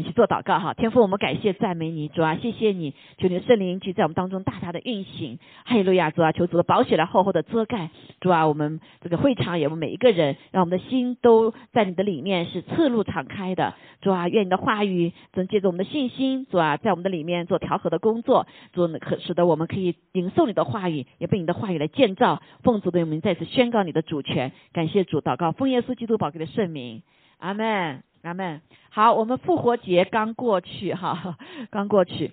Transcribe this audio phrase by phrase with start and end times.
[0.00, 7.90] 们一起做祷告哈，天父，我们感谢赞美你，主啊，谢谢你，求你的圣灵去在我们当中大大的运行，哈利路亚，主啊，求主的宝血来厚厚的遮盖，
[8.20, 27.02] 主啊，我们这个会场也我们每一个人，让我们的心都在你的里面是赤路敞开的，主啊，愿你的话语能借着我们的信心，主啊，在我们的里面做调和的工作，主可使得我们可以领受你的话语，也被你的话语来建造，奉主的名再次宣告你的主权，感谢主，祷告奉耶稣基督宝贵的圣名，
[27.38, 28.09] 阿门。
[28.22, 28.60] 阿门。
[28.90, 31.36] 好，我们复活节刚过去哈，
[31.70, 32.32] 刚过去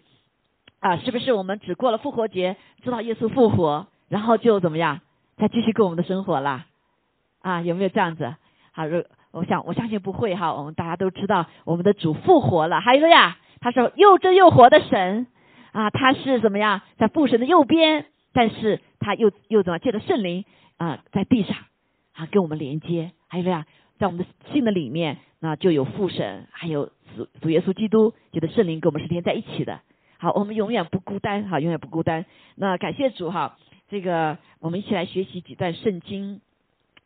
[0.79, 5.01] 啊，是不是我们只过了复活节，知道耶稣复活，然后就怎么样，
[5.37, 6.65] 再继续过我们的生活啦？
[7.41, 8.35] 啊，有没有这样子？
[8.71, 10.53] 好，如我想我相信不会哈。
[10.53, 15.27] 我们大家都知道，我们的主复活了，还有个呀，他说又真又活的神
[15.71, 20.43] 啊，他是怎么样在父神的右边，但是他又又怎么借着圣灵
[20.77, 21.55] 啊，在地上
[22.13, 23.65] 啊跟我们连接，还有个呀，
[23.97, 25.17] 在我们的信的里面。
[25.39, 29.81] 那就有父神，还有主主耶稣基督，觉得圣灵跟我们是连在一起的。
[30.17, 32.25] 好，我们永远不孤单，哈，永远不孤单。
[32.55, 33.55] 那感谢主哈，
[33.87, 36.41] 这个我们一起来学习几段圣经。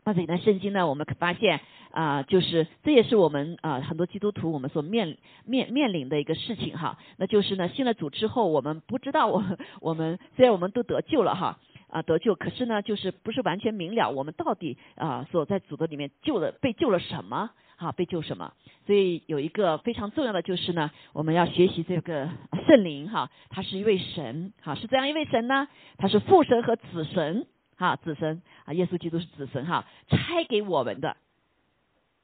[0.05, 1.59] 那这几段圣经呢，我们可发现
[1.91, 6.97] 啊，就是这也是我们啊很多基督徒我们所面面面临的一个事情哈。
[7.17, 9.43] 那就是呢，信了主之后，我们不知道我
[9.81, 11.59] 我们虽然我们都得救了哈
[11.91, 17.51] 啊得救，可是呢，就是不是完全明了我们到底啊所在主的里面救了被救了什么。
[17.77, 18.53] 好，被救什么？
[18.85, 22.29] 所以有一个非常重要的就是呢，我们要学习这个
[22.67, 31.17] 圣灵哈，他是一位神，哈，是这样一位神呢，他是父神和子神，哈，子神啊，耶稣基督是子神哈，差给我们的，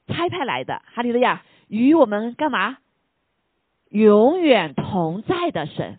[0.05, 2.77] 差派来的，哈利路亚，与我们干嘛？
[3.89, 5.97] 永远同在的神，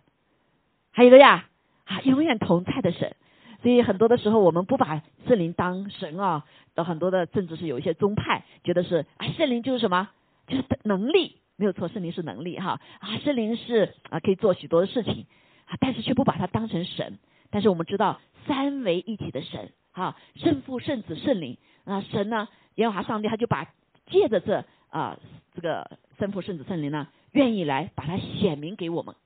[0.92, 1.48] 哈利路亚，
[1.84, 3.16] 啊，永远同在的神。
[3.62, 6.44] 所以很多的时候，我们不把圣灵当神啊。
[6.76, 10.10] 有很多的政治是有一些宗派觉得是啊，圣灵就是什么，
[10.46, 15.26] 就是能力，没有错，圣灵是能力哈啊，圣灵是啊可以做许多的事情
[15.66, 17.18] 啊，但是却不把它当成神。
[17.50, 22.46] 但是我们知道三位一体的神哈，圣父、圣子、圣灵啊，神呢，
[22.76, 23.66] 耶和华上帝他就把
[24.06, 25.18] 借着这啊
[25.56, 29.16] 这个圣父、圣子、圣灵呢，愿意来把它显明给我们。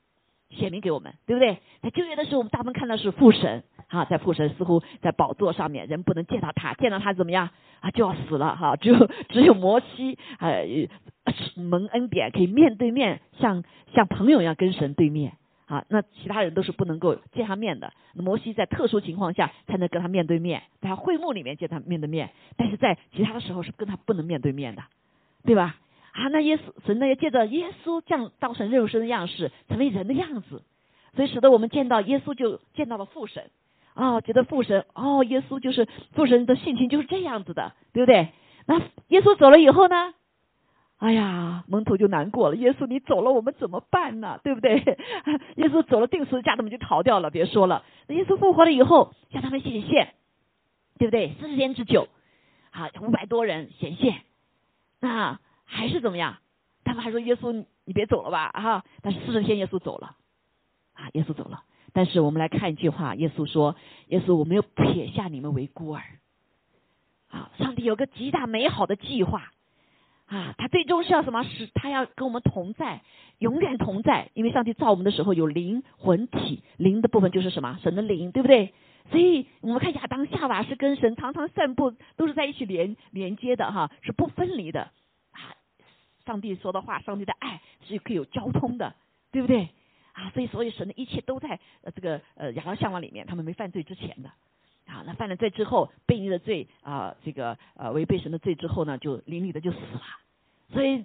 [0.54, 1.58] 显明给我们，对不对？
[1.80, 7.90] 在旧约的时候，我们大部分看到是父神，啊，在父神似乎在宝座上面，人不能见到他，见到他怎么样啊？
[7.90, 8.74] 就要死了，哈。
[8.76, 10.64] 只有只有摩西，呃，
[11.56, 13.62] 蒙恩典可以面对面，像
[13.94, 15.34] 像朋友一样跟神对面，
[15.66, 17.92] 啊，那其他人都是不能够见他面的。
[18.14, 24.82] 摩西在特殊情况下才能跟他面对面，在他会幕里面见他面对面，但是在其他的时候是跟他不能面对面的，
[25.44, 25.76] 对吧？
[26.12, 30.62] 啊，那耶稣神呢，要借着耶稣降道成肉身的样式，成为人的样子，
[31.14, 33.50] 所以使得我们见到耶稣就见到了父神，
[33.94, 38.28] 哦，觉得父神，哦，耶稣就是父神的性情就是这样子的，对不对？
[38.66, 40.14] 那耶稣走了以后呢？
[40.98, 44.40] 哎呀，门徒就难过了，耶稣你走了，我们怎么办呢？
[44.42, 44.76] 对不对？
[45.56, 47.84] 耶稣走了，定时家他们就逃掉了，别说了。
[48.08, 50.14] 耶稣复活了以后，向他们显现，
[50.98, 51.34] 对不对？
[51.40, 52.08] 四十天之久，
[52.70, 54.22] 啊，五百多人显现，
[55.00, 55.38] 那。
[55.64, 56.36] 还是怎么样？
[56.84, 58.84] 他们还说耶稣，你别走了吧，哈！
[59.00, 60.16] 但是四十天耶稣走了，
[60.92, 61.62] 啊，耶稣走了。
[61.92, 63.76] 但是我们来看一句话，耶稣说
[64.08, 66.02] ：“耶稣，我没有撇下你们为孤儿。”
[67.28, 69.50] 啊，上帝有个极大美好的计划，
[70.26, 71.42] 啊，他最终是要什么？
[71.44, 73.02] 是他要跟我们同在，
[73.38, 74.30] 永远同在。
[74.34, 77.78] 因为上帝造我们的时候有灵魂体，灵的部分就是什么？
[77.82, 78.74] 神的灵，对不对？
[79.10, 84.90] 所以我们看亚当夏娃是跟神常常散步，都是在一起连连接的，哈，是不分离的。
[85.32, 85.56] 啊
[86.24, 88.94] 上帝说的话，上帝的爱是可以有交通的，
[89.32, 89.70] 对不对？
[90.12, 94.28] 啊，所以所以神的一切都在呃这个呃亚当夏娃里面，他们没犯罪之前的，
[94.86, 100.02] 啊，那犯了罪之后，背逆的罪啊，这个呃违背神的罪之后呢，就灵里的就死了。
[100.70, 101.04] 所以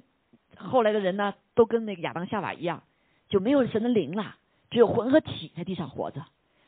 [0.57, 2.83] 后来的人呢，都跟那个亚当夏娃一样，
[3.29, 4.35] 就没有神的灵了，
[4.69, 6.21] 只有魂和体在地上活着，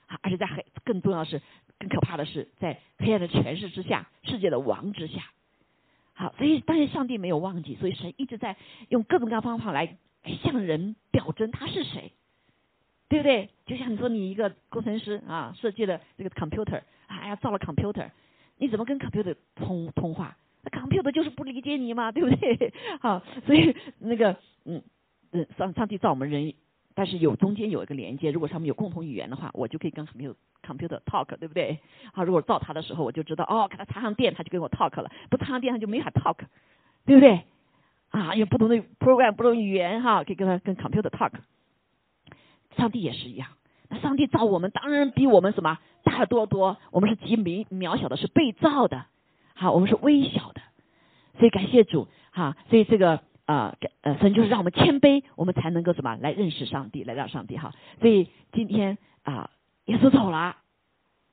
[0.07, 1.41] 啊，而且在黑更重要是
[1.78, 5.23] 更可怕的是，在黑暗的权势之下，世界的王之下。
[6.13, 8.55] 好，所以当然上帝没有忘记，所以神一直在
[8.89, 9.97] 用各种各样方法来
[10.44, 12.11] 向人表征他是谁，
[13.09, 13.50] 对不对？
[13.66, 18.09] 就像你说你一个工程师啊，设计了这个 computer，哎呀造了 computer，
[18.58, 20.38] 你怎么跟 computer 通通话？
[20.61, 22.72] 那 computer 就是不理解你嘛， 对不对？
[23.02, 24.82] 好，所以那个嗯
[25.32, 26.53] 嗯上上帝造我们人。
[26.96, 31.79] 但是有中间有一个连接，如果他们有共同语言的话，我就可以跟 computer computer talk，对不对？
[32.12, 36.35] 好，如果造它的时候，我就知道哦，给它插上电，它就跟我 talk 了；不插上电，它就没法 talk，
[37.05, 37.44] 对不对？
[38.09, 41.32] 啊，有不同的 program，不同语言哈，可以跟它跟 computer talk。
[42.79, 43.49] 上帝也是一样，
[43.90, 49.05] 那上帝造我们当然比我们什么大得多多，我们是极渺渺小的，是被造的，
[49.53, 50.61] 好，我们是微小的，
[51.37, 53.22] 所以感谢主哈，所以这个。
[53.49, 57.73] 啊，呃，神就是让我们谦卑，我们才能够什么来认识上帝，来到上帝哈。
[57.99, 59.49] 所以今天啊，
[59.85, 60.58] 耶稣走了，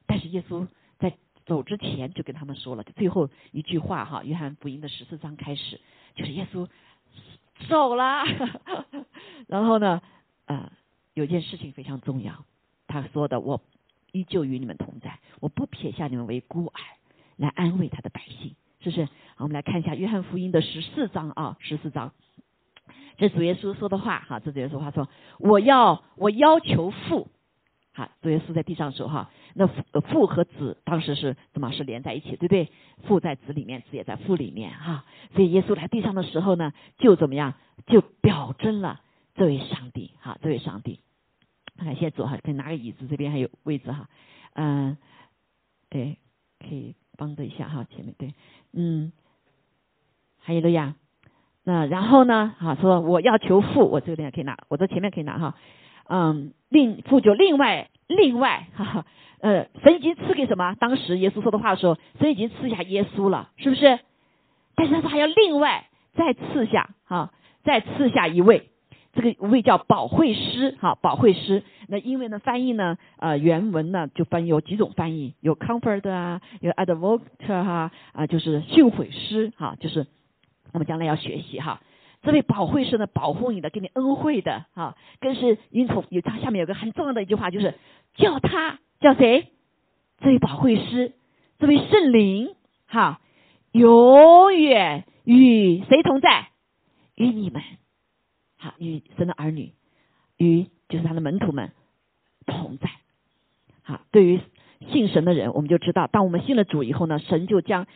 [0.07, 0.67] 但是耶稣
[0.99, 1.13] 在
[1.45, 5.79] 走之前就跟他们说了最后一句话哈，约翰福音的十四章开始，
[6.15, 6.67] 就是耶稣
[7.69, 8.25] 走了，
[9.47, 10.01] 然后呢，
[10.47, 10.73] 啊，
[11.17, 12.45] 有件事情非常重要，
[12.87, 13.63] 他说的我
[14.13, 16.81] 依旧与你们同在，我不撇下你们为孤儿，
[17.37, 18.55] 来安慰他的百姓。
[18.79, 19.07] 是不是？
[19.35, 22.13] 好，我们来看一下约翰福音的十四章啊，十四章，
[23.17, 25.09] 这主耶稣说的话哈，这主耶稣话说，
[25.39, 27.29] 我要我要求父，
[27.93, 32.71] 好，主耶稣在地上的时候哈，那父和子当时是怎么是连在一起，对不对？
[33.09, 35.05] 父在子里面，子也在父里面哈，
[35.35, 37.55] 所以耶稣来地上的时候呢，就怎么样，
[37.87, 39.01] 就表征了
[39.35, 41.01] 这位上帝哈，这位上帝。
[41.85, 44.09] 感谢主哈，可以拿个椅子，这边还有位置哈，
[44.55, 44.97] 嗯，
[45.91, 46.19] 对，
[46.61, 46.95] 可以。
[47.19, 48.35] 帮着一下哈，前面对，
[48.75, 49.11] 嗯，
[50.39, 50.97] 还有了呀，
[51.65, 55.55] 那然后呢，哈，说我要求父，我这个地方可以拿，我这前面可以拿哈，
[56.11, 59.07] 嗯，另父就另外另外，哈哈，
[59.41, 60.75] 呃，神已经赐给什么？
[60.75, 63.99] 当时耶稣说的话说，神已经赐下耶稣了，是不是？
[64.75, 67.33] 但是他说还要另外再赐下，哈，
[67.65, 68.69] 再赐下一位。
[69.17, 71.63] 这个位叫保惠师，哈，保惠师。
[71.89, 72.99] 那英文的翻译呢？
[73.17, 80.07] 呃，原文呢就翻译有几种翻译，有 comfort 啊，有 advocate 哈，啊，就是训诲师，哈，就是
[80.73, 81.81] 我们将来要学习哈。
[82.23, 87.75] 这位保惠师呢，保护你的，给你恩惠的，哈，更是因从有他下面有个很重要的一句话，就是
[88.17, 89.47] 叫他叫谁？
[90.21, 91.13] 这位保惠师，
[91.59, 92.55] 这位圣灵，
[92.87, 93.21] 哈，
[93.73, 96.49] 永远与谁同在？
[97.15, 97.63] 与你们。
[98.59, 99.73] 好，与神的儿女，
[100.39, 101.73] 与就是他的门徒们
[102.47, 102.91] 同在。
[103.83, 104.41] 好，对于
[104.91, 107.87] 信神的人，我们就知道，当我们信了主以后呢，神就将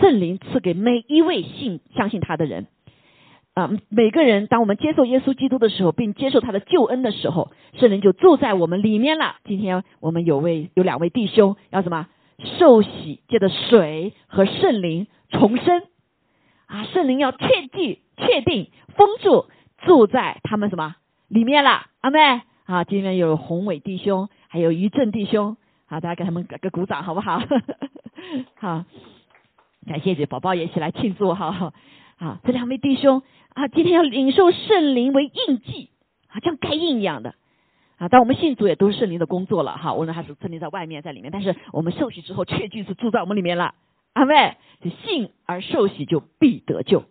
[0.00, 2.66] 圣灵赐给每一位信相信他的人。
[3.54, 9.36] 啊，每个人，当我们接受耶稣基督的时候，并接受他的救恩的时候，圣灵就住在我们里面了。
[9.44, 12.06] 今天我们有位有两位弟兄要什么
[12.58, 15.82] 受洗，借的水和圣灵重生。
[16.66, 19.46] 啊，圣灵要确记、确定、封住。
[19.78, 20.96] 住在他们什么
[21.28, 21.86] 里面了？
[22.00, 22.18] 阿妹
[22.64, 25.56] 啊，今天有宏伟弟兄，还有于正弟兄，
[25.86, 27.40] 好，大家给他们给个鼓掌，好不好？
[28.58, 28.84] 好，
[29.86, 31.72] 感谢姐宝宝也一起来庆祝哈。
[32.16, 33.22] 好，这两位弟兄
[33.54, 35.90] 啊，今天要领受圣灵为印记，
[36.28, 37.34] 啊，像盖印一样的
[37.98, 38.08] 啊。
[38.08, 39.94] 当我们信主也都是圣灵的工作了哈。
[39.94, 43.74] 无论他是圣灵在外面在里面，但是我们受洗之后，确据是住在我们里面了。
[44.14, 44.56] 阿妹，
[45.04, 47.04] 信而受洗就必得救。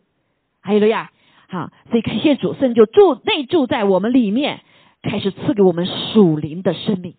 [0.62, 1.12] 还有了呀。
[1.48, 4.62] 好，所以感谢主圣就住内住在我们里面，
[5.04, 7.16] 开始赐给我们属灵的生命，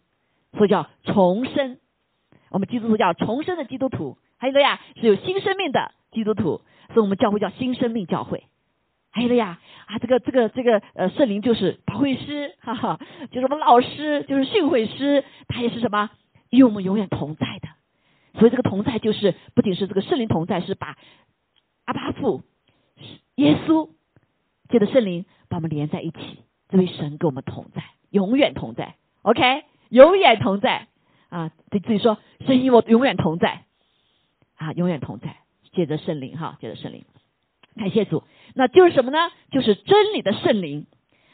[0.56, 1.78] 所以叫重生。
[2.50, 6.62] 我们基督徒叫重生的基督徒，还有了呀，是有新生命的基督徒，
[6.92, 8.44] 所以我们教会叫新生命教会。
[9.10, 13.00] 还有了呀，啊，这个这个这个呃圣灵就是保惠师，哈哈，
[13.30, 16.10] 就是我们老师，就是训诲师，他也是什么
[16.50, 17.68] 与我们永远同在的。
[18.38, 20.96] 所以这个同在就是不仅是这个圣灵同在，是把
[21.84, 22.42] 阿巴父
[23.36, 23.90] 耶稣。
[24.68, 28.94] 借着圣灵把我们连在一起，这位神跟我们同在，永远同在。
[29.22, 30.88] OK，永远同在
[31.28, 31.50] 啊！
[31.70, 33.64] 对自己说，神与我永远同在
[34.56, 35.38] 啊，永远同在。
[35.72, 37.04] 借着圣灵哈，借着圣灵，
[37.76, 38.24] 感谢主。
[38.54, 39.18] 那就是什么呢？
[39.50, 40.86] 就是真理的圣灵，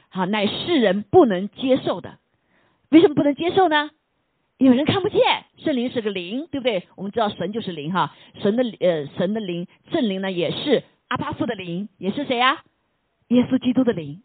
[0.09, 2.19] 好，乃世人不能接受的。
[2.89, 3.91] 为什么不能接受呢？
[4.59, 5.21] 有人看不见，
[5.59, 6.89] 圣灵是个灵，对不对？
[6.97, 12.65] 我们知道神就是灵哈，神的呃神的灵，圣灵呢也是阿巴父的灵，也是谁呀？
[13.33, 14.23] 耶稣基督的灵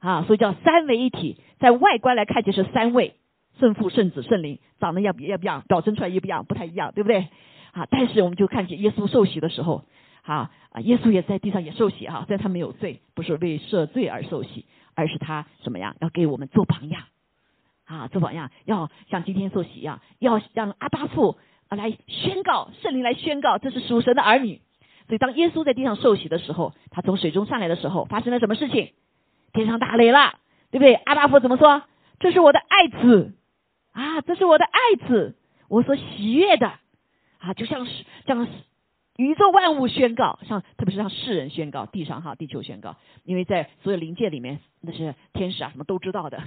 [0.00, 3.14] 啊，所以叫三位一体，在外观来看就是三位
[3.58, 7.28] 圣父、圣子、圣灵，长得要不要不一样，表征出来也不一样，不太一样，对不对？
[7.72, 9.84] 啊，但是我们就看见耶稣受洗的时候，
[10.22, 17.02] 啊啊，耶稣也在地上也受洗哈，虽然他没有罪，不是为赦罪而受洗，而是他什么呀，要给我们做榜样
[17.84, 21.36] 啊，做榜样，要像今天受洗一样，要让阿巴父
[21.68, 24.60] 啊来宣告，圣灵来宣告，这是属神的儿女。
[25.08, 28.92] 所以，当耶稣在地上受洗的时候，他从水中上来的时候，发生了什么事情？
[29.52, 30.38] 天上打雷了，
[30.70, 30.94] 对不对？
[30.94, 31.82] 阿巴夫怎么说？
[32.20, 33.32] 这是我的爱子
[33.92, 35.34] 啊，这是我的爱子，
[35.68, 36.68] 我所喜悦的
[37.38, 38.52] 啊，就像是像是
[39.16, 46.42] 宇宙万物宣告，像特别是像世人宣告，地上哈，地球宣告，因为在所有灵界里面，那些天使啊什么都知道的，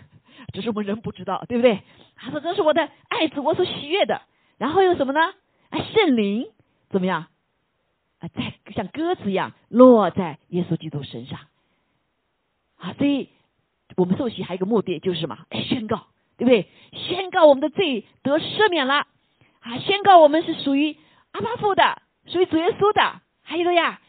[0.54, 1.82] 只是我们人不知道，对不对？
[2.16, 4.22] 他说这是我的爱子，我所喜悦的。
[4.58, 5.20] 然后又什么呢？
[5.72, 6.48] 啊，圣灵
[6.92, 7.26] 怎么样？
[8.22, 11.40] 啊，在像鸽子一样落在耶稣基督身上，
[12.78, 13.30] 啊，所以
[13.98, 15.38] 我们受洗还有一个目的就是什么？
[15.50, 16.68] 哎，宣告，对不对？
[16.94, 19.08] 宣告我们的罪得赦免了，
[19.60, 20.96] 啊，宣告我们是属于
[21.32, 23.22] 阿巴父的，属于主耶稣的。
[23.44, 24.00] 还有个呀，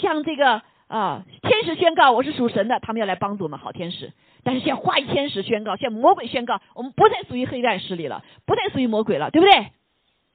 [0.00, 4.12] 像这个啊，天使宣告我是属神的，他们要来帮助我们好天使。
[4.42, 9.54] 但是向坏天使宣告，向魔鬼宣告，我们不再属于黑暗势力了，不再属于魔鬼了，对不对？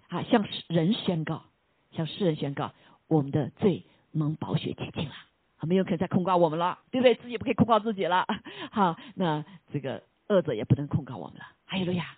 [0.08, 1.44] 啊，向人宣告，
[1.92, 2.72] 向世人宣告，
[3.08, 5.14] 我们的罪蒙宝血洁净了，
[5.58, 7.16] 啊，没有可能再控告我们了，对不对？
[7.16, 8.26] 自己不可以控告自己了。
[8.72, 11.46] 好，那这个恶者也不能控告我们了。
[11.66, 12.18] 还有了呀，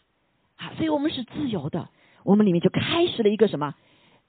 [0.55, 1.89] 好，所以我们是自由的，
[2.23, 3.75] 我们里面就开始了一个什么，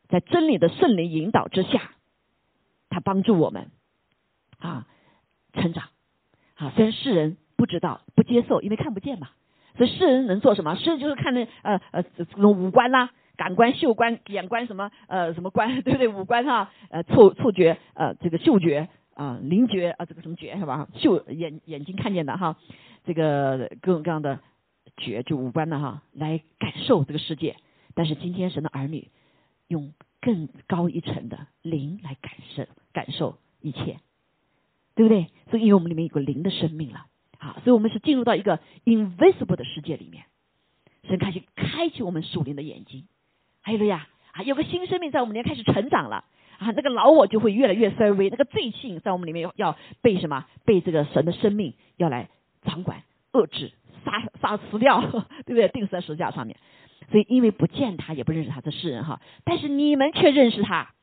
[0.08, 1.92] 在真理的圣灵引导之下，
[2.88, 3.70] 他帮助我们。
[4.58, 4.86] 啊，
[5.54, 5.88] 成长，
[6.56, 9.30] 啊，虽然世人不知道、不接受，因为看不见嘛，
[9.78, 10.74] 所以世人能做什么？
[10.76, 13.10] 世人就是看那呃呃这种五官啦、
[13.40, 16.09] 感官、 嗅官、眼官什么呃什么官，对不对？
[16.09, 20.88] 五官哈，呃触触觉呃这个嗅觉啊灵觉啊这个什么觉是吧？
[20.94, 22.59] 嗅眼眼睛看见的哈，
[23.06, 24.40] 这个各种各样的
[24.99, 27.56] 觉就五官的哈来感受这个世界。
[27.94, 29.09] 但是今天神的儿女
[29.68, 34.00] 用更高一层的灵来感受感受一切。
[34.97, 35.28] 对不对？
[35.50, 37.06] 所以因为我们里面有个灵的生命了，
[37.38, 40.25] 好，所以我们是进入到一个 invisible 的世界里面，
[41.04, 43.06] 神开始开启我们属灵的眼睛，
[43.62, 46.24] 还有了呀，啊，有个新生命在我们里面开始成长了，
[46.58, 50.46] 啊，那个老我就会越来越衰微，那个罪性在我们里面要要被什么？
[50.64, 52.28] 被这个神的生命要来
[52.62, 53.02] 掌管、
[53.32, 53.72] 遏制、
[54.04, 55.00] 杀杀死掉，
[55.46, 55.68] 对不对？
[55.68, 56.56] 钉死在十字架上面。
[57.10, 60.94] 所以因为不见他，也不认识他的世人哈，但是你们却认识他，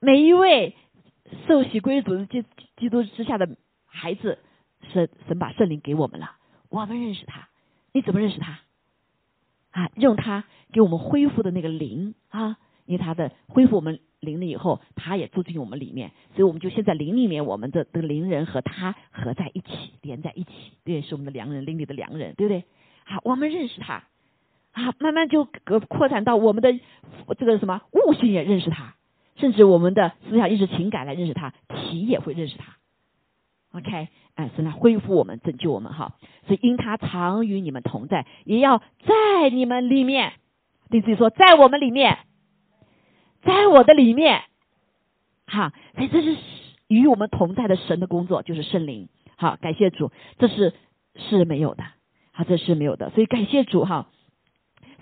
[0.00, 0.74] 每一位。
[1.48, 2.44] 受洗归主基
[2.76, 3.48] 基督之下的
[3.84, 4.38] 孩子，
[4.92, 6.36] 神神把圣灵给我们了，
[6.68, 7.48] 我们认识他。
[7.92, 8.60] 你怎么认识他？
[9.76, 12.56] 啊，用他给我们恢复的那个灵啊，
[12.86, 20.50] 因为他的恢复我们灵了以后，他也住进我们里面，所以我们就现在灵里面，我们的的灵人和他合在一起，连在一起，
[20.82, 22.64] 对，是我们的良人，灵里的良人，对不对？
[23.04, 24.04] 好，我们认识他，
[24.72, 25.44] 啊，慢慢就
[25.88, 26.72] 扩展到我们的
[27.36, 28.94] 这个什么悟性也认识他。
[29.36, 32.75] 甚至我们的思想意识情感来认识他，体也会认识他。
[33.72, 36.14] OK，哎，是来恢复我们、拯救我们哈。
[36.46, 40.32] 所以因他常与你们同在，也要在你们里面。
[40.88, 42.18] 对自己说，在我们里面，
[43.42, 44.42] 在我的里面，
[45.46, 45.72] 哈。
[45.96, 46.36] 所以这是
[46.86, 49.08] 与我们同在的神的工作，就是圣灵。
[49.36, 50.72] 好，感谢主，这是
[51.16, 51.84] 是没有的，
[52.32, 53.10] 好，这是没有的。
[53.10, 54.08] 所以感谢主哈。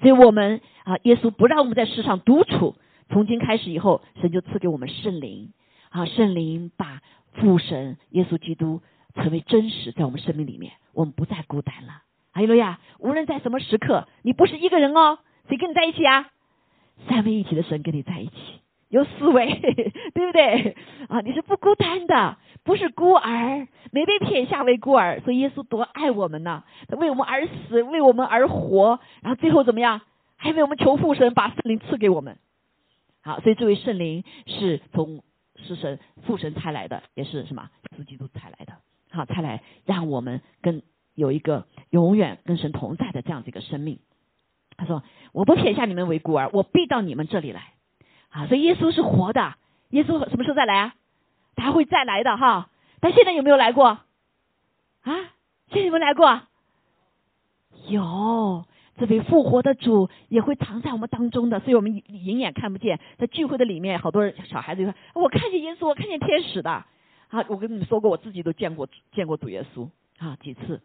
[0.00, 2.76] 所以我们啊，耶稣不让我们在世上独处。
[3.10, 5.52] 从今开始以后，神就赐给我们圣灵
[5.90, 7.02] 啊，圣灵把
[7.34, 8.80] 父神耶稣基督
[9.14, 12.02] 成为真实在我们生命里面，我们不再孤单了。
[12.32, 12.80] 哈利路亚！
[12.98, 16.30] 无论在什么时刻，你不是一个人哦，谁跟你在一起啊？
[17.08, 18.32] 三位一体的神跟你在一起，
[18.88, 19.54] 有四位，
[20.14, 20.76] 对不对？
[21.08, 25.20] 啊，你是不孤单的，不是孤儿，没被撇下为孤儿。
[25.20, 30.00] 所以耶稣多爱我们呢，为我们而死，为我们而活，然后最后怎么样？
[30.36, 32.38] 还为我们求父神把圣灵赐给我们。
[33.22, 35.22] 好，所以这位圣灵是从
[35.56, 37.70] 是神父神差来的，也是什么？
[37.96, 38.74] 自基督差来的。
[39.10, 40.82] 好，差来让我们跟
[41.14, 44.00] 有一个永远跟神同在的这样子一个生命。
[44.76, 47.74] 他说：“我不撇下你们为孤儿，我必到你们这里来。”
[48.30, 49.54] 啊，所以耶稣是活的。
[49.90, 50.94] 耶稣什么时候再来啊？
[51.54, 52.68] 他会再来的哈。
[52.98, 53.86] 但现在有没有来过？
[55.02, 55.14] 啊？
[55.68, 56.42] 现在有没有来过？
[57.86, 58.64] 有。
[58.96, 63.00] 这位复活的主也会藏在我们当中的，所以我们隐眼看不见。
[63.18, 66.84] 在聚会的里面，好多人小孩子就说：“我看见耶稣，我看见天使的。”
[67.30, 70.80] 啊，我跟你们说过，我自己都见过见过主耶稣啊几次，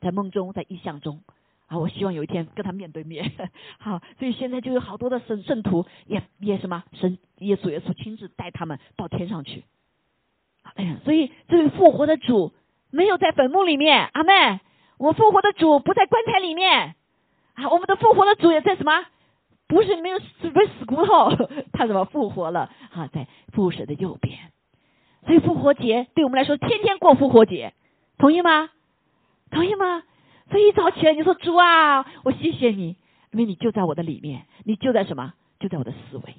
[0.00, 1.22] 在梦中，在意象中
[1.66, 1.78] 啊。
[1.78, 3.32] 我希望有一天跟他面对面。
[3.80, 9.64] 好，所以现在就有好多的圣圣徒也也什么神耶稣耶稣亲自带他们到天上去。
[10.74, 12.52] 哎呀，所以这位复活的主
[12.90, 14.60] 没有在坟墓里面，阿妹，
[14.98, 16.96] 我复活的主不在棺材里面。
[17.54, 19.04] 啊，我们的复活的主也在什么？
[19.66, 21.30] 不是没有死，不是死骨头，
[21.72, 22.70] 他怎么复活了？
[22.92, 24.38] 啊，在父神的右边。
[25.26, 27.72] 所以复活节对我们来说，天天过复活节，
[28.18, 28.70] 同意吗？
[29.50, 30.02] 同意吗？
[30.50, 32.96] 所以一早起来，你说主啊，我谢谢你，
[33.32, 35.32] 因为你就在我的里面，你就在什么？
[35.58, 36.34] 就在我的思维。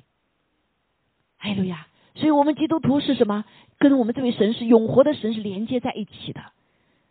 [1.40, 1.88] 哎路亚！
[2.14, 3.44] 所以我们基督徒是什么？
[3.80, 6.42] 跟我们这位神是永活的神是连接在一起的。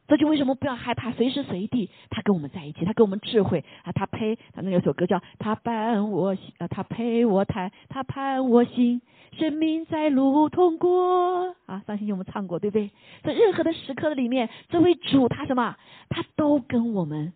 [0.06, 1.12] 这就为什么不要害怕？
[1.12, 3.92] 随时随地，他跟我们在一起，他给我们智慧啊！
[3.92, 9.00] 他陪他那有首歌叫他伴我啊，他陪我谈，他盼我心，
[9.38, 11.82] 生命在路通过啊！
[11.86, 12.90] 相信我们唱过，对不对？
[13.22, 15.76] 在任何的时刻里面，这位主他什么？
[16.10, 17.32] 他都跟我们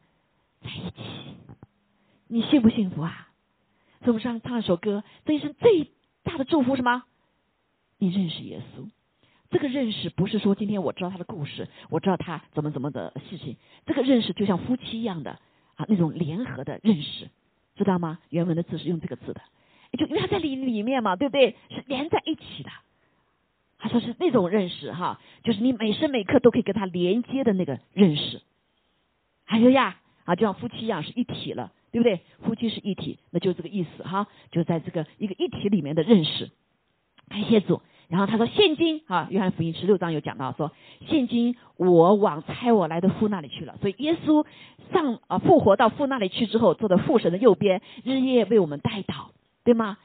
[0.61, 1.37] 在一起。
[2.27, 3.29] 你幸不幸福啊？
[4.01, 5.91] 所以我们上唱一首歌，这一生最
[6.23, 7.05] 大的祝福什么？
[7.97, 8.87] 你认识耶稣。
[9.51, 13.57] 这个认识不是说今天我知道他的故事，我知道他怎么怎么的事情。
[13.87, 15.39] 这个认识就像夫妻一样的
[15.77, 17.29] 啊，那种联合的认识，
[17.77, 18.19] 知道吗？
[18.29, 19.41] 原文的字是用这个字的，
[19.97, 21.57] 就因为他在里里面嘛，对不对？
[21.71, 22.71] 是连在一起的
[23.79, 28.43] 他说是那种认识哈，就是你每时每刻都可以跟他连接的那个认识。
[29.45, 32.21] 还有呀，啊，就像夫妻一样是一体了，对不对？
[32.45, 36.51] 夫妻是一体，那就是这个意思哈，就在这个一个一体里面的认识。
[37.29, 37.81] 感谢主。
[38.09, 40.73] 然后他说：“现今啊，约翰福音十六章有讲到说，
[41.07, 43.77] 现今我往猜我来的父那里去了。
[43.83, 44.47] 所以耶稣
[44.93, 49.27] 上啊复活到父那里去之后，坐在父神的右边，日夜为我们带祷，
[49.63, 49.99] 对吗？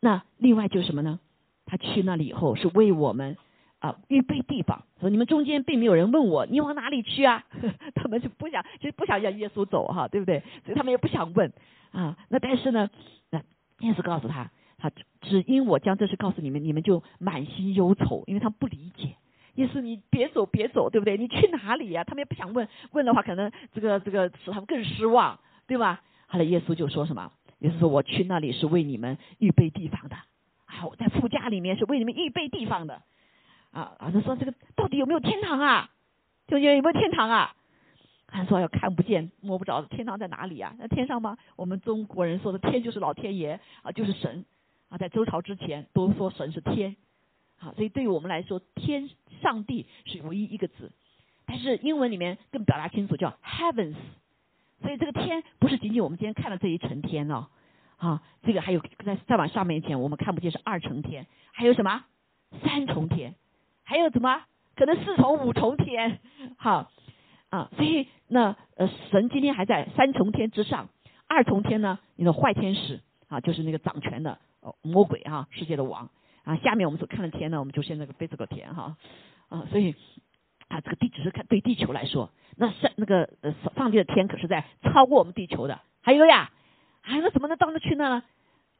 [0.00, 1.18] 那另外就是什么呢？
[1.64, 3.38] 他去那里以后是为我们
[3.78, 4.84] 啊预备地方。
[5.00, 7.42] 说你们中间并没有人问我你往哪里去啊？
[7.96, 10.42] 他们就不想，就不想让耶稣走哈，对不对？
[10.66, 11.50] 所以他们也不想问
[11.90, 12.18] 啊。
[12.28, 12.90] 那但是呢，
[13.30, 13.38] 那
[13.80, 14.90] 耶稣告诉他。”他
[15.20, 19.16] 只因我将这事告诉你们，你们就满心忧愁，因为他们不理解。
[19.54, 21.16] 意思你别走，别走，对不对？
[21.16, 22.04] 你去哪里呀？
[22.04, 26.02] 他们也不想问，问的话可能这个这个使他们更失望，对吧？
[26.26, 27.32] 后来耶稣就说什么？
[27.60, 30.16] 耶稣说：“我去那里是为你们预备地方的。
[30.66, 33.00] 好，在副驾里面是为你们预备地方的。
[33.70, 35.90] 啊，啊，他说这个到底有没有天堂啊？
[36.46, 37.54] 就有有没有天堂啊？
[38.26, 40.74] 他说要看不见摸不着，天堂在哪里啊？
[40.78, 41.38] 那天上吗？
[41.56, 44.44] 我们中国人说的天就是老天爷啊，就是神。
[44.88, 46.96] 啊，在周朝之前都说神是天，
[47.58, 49.10] 好，所以对于我们来说，天
[49.42, 50.92] 上帝是唯一一个字，
[51.44, 53.96] 但是英文里面更表达清楚叫 heavens，
[54.80, 57.48] 所以这个天不是仅仅我们今天看的这一层天哦，
[57.96, 62.04] 啊，这个还有在再往上面一层，我们看不见是二层天，还有什么？
[62.62, 63.34] 三重天，
[63.82, 64.44] 还有什么？
[64.76, 66.20] 可能四重五重天，
[66.58, 66.90] 好，
[67.48, 70.90] 啊，所以那呃神今天还在三重天之上，
[71.26, 74.38] 二重天呢，你的坏天使啊，就是那个掌权的。
[74.82, 76.10] 魔鬼哈，世界的王
[76.44, 78.96] 啊，下面我们所看的天呢，我们就现在个飞这个天哈
[79.48, 79.94] 啊，所以
[80.68, 85.80] 啊，这个地只是看对地球来说，那上那个呃上帝的天可是在超过我们地球的。
[86.00, 86.52] 还有呀，
[87.00, 88.22] 还有怎么能到那去呢？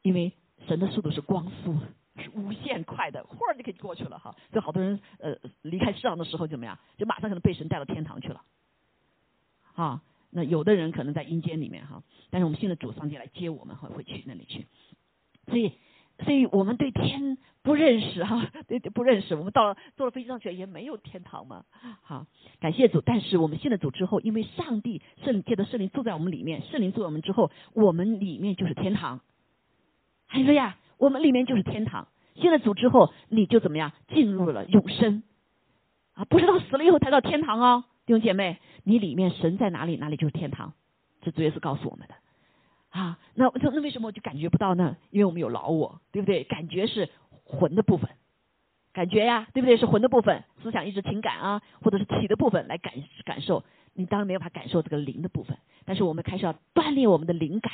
[0.01, 0.33] 因为
[0.67, 1.77] 神的速度是光速，
[2.15, 4.35] 是无限快的，忽然就可以过去了哈。
[4.51, 8.41] 所以好多人呃离开世上的时候怎么样，就马上可能被神带到天堂去了。
[9.75, 14.67] 啊，那有的人可能在阴间里面哈，但是我们信的主上帝来接我们，会会去那里去。
[15.47, 15.73] 所以，
[16.23, 19.35] 所以我们对天不认识哈， 对不认识。
[19.35, 21.65] 我们到了坐了飞机上去也没有天堂嘛。
[22.01, 22.27] 好，
[22.59, 23.01] 感谢主。
[23.01, 29.21] 但是我们信了主之后，因为上帝圣借的圣灵住在我们里面，圣灵住在我们之后，我们里面就是天堂。
[30.27, 32.07] 还说呀，我们里面就是天堂。
[32.35, 35.23] 信了主之后，你就怎么样进入了永生
[36.13, 36.25] 啊？
[36.25, 40.73] 不是到死了以后才到天堂哦，弟兄姐妹，你里面神在哪里，哪里就是天堂。
[41.21, 42.15] 这主耶稣告诉我们的。
[42.97, 44.97] 啊，那那为什么我就感觉不到呢？
[45.11, 46.43] 因为我们有老我，对不对？
[46.43, 47.09] 感觉是
[47.45, 48.09] 魂的部分，
[48.91, 49.77] 感觉呀，对不对？
[49.77, 53.63] 是魂的部分，思想、意志、情感啊，或者是体的部分来感感受。
[53.93, 57.71] 你当然没有办法感受这个灵的部分，但是我们开始要锻炼我们的灵感，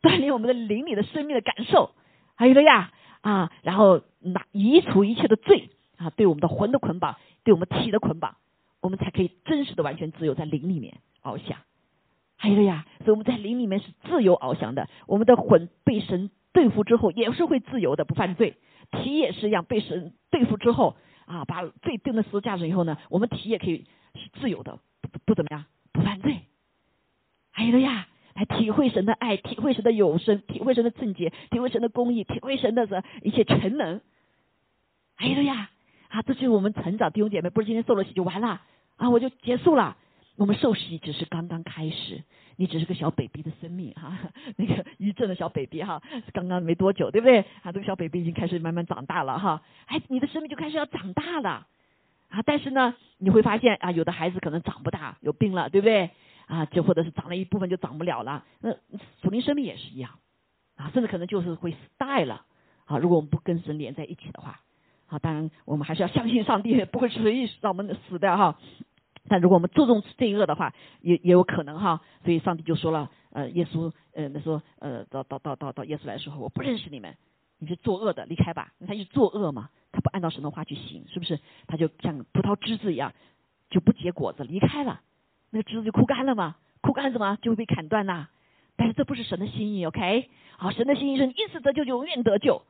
[0.00, 1.90] 锻炼我们的灵里的生命的感受。
[2.34, 8.36] 还有了呀啊，然后拿移除一切的罪啊，对我们的魂的捆绑，对我们体的捆绑，
[8.80, 11.58] 我们才可以真实的完全自由在灵里面翱翔。
[12.36, 14.88] 还有呀，所以我们在灵里面是自由翱翔的。
[15.06, 18.56] 我们的魂被神对付之后，也是会自由的，不犯罪。
[18.92, 26.42] 体也是一样，被神对付之后啊，把罪钉在十字架上以后呢，我们体也可以是自由的，不不怎么样，不犯罪。
[27.50, 34.00] 还有呀，来体会神的爱，体会神的永生，体会神的圣洁，体会神的公义，体会神的这一切全能。
[35.16, 35.70] 还有呀，
[36.08, 38.60] 啊，这就是我们成长弟兄姐妹，不是今天受了洗就完了
[38.96, 39.96] 啊，我就结束了。
[40.36, 42.22] 我们受洗只是刚刚开始，
[42.56, 44.18] 你只是个小 baby 的生命哈，
[44.56, 47.40] 那个一阵的小 baby 哈，刚刚没多久，对不对？
[47.62, 51.66] 啊，这个小 baby 已经开始慢慢长大了哈，哎，你的生命就开始要长大了
[52.28, 52.42] 啊。
[52.44, 56.10] 但是呢，你会发现啊，有的孩子可能长不大，有病了，对不对？
[56.46, 58.44] 啊，就或者是长了一部分就长不了了。
[58.60, 58.72] 那
[59.22, 60.18] 属灵生命也是一样
[60.76, 62.44] 啊，甚至可能就是会 die 了
[62.84, 62.98] 啊。
[62.98, 64.60] 如果我们不跟神连在一起的话，
[65.06, 68.58] 啊，当然我们还是要相信上帝不会随意让我们死的哈。
[69.28, 72.00] 但如果我们注重罪恶的话，也也有可能哈。
[72.24, 77.16] 所以上帝就说了，呃，耶稣，呃，那说，呃，到到到到到耶稣来的时候，我不认识你们，
[77.58, 78.72] 你是作恶的，离开吧。
[78.86, 81.40] 他一直作恶嘛，他不按照神的话去行，是不是？
[81.66, 83.12] 他就像葡萄枝子一样，
[83.70, 85.00] 就不结果子，离开了，
[85.50, 88.28] 那个枝子就枯干了嘛，枯干怎么就会被砍断呐？
[88.76, 90.28] 但是这不是神的心意，OK？
[90.58, 92.62] 好，神的心意是一次得救就永远得救。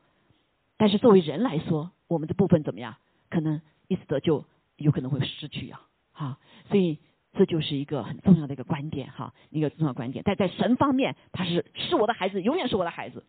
[0.77, 2.95] 但是作为人来说，我们的部分怎么样？
[3.29, 4.45] 可能一次得救
[4.77, 5.81] 有可能会失去呀。
[6.17, 6.37] 好，
[6.69, 6.97] 所以
[7.33, 10.23] 这就是一个很重要的一个观点哈，一个重要观点。
[10.25, 13.23] 但在神方面，他是是我的孩子，永远是我的孩子。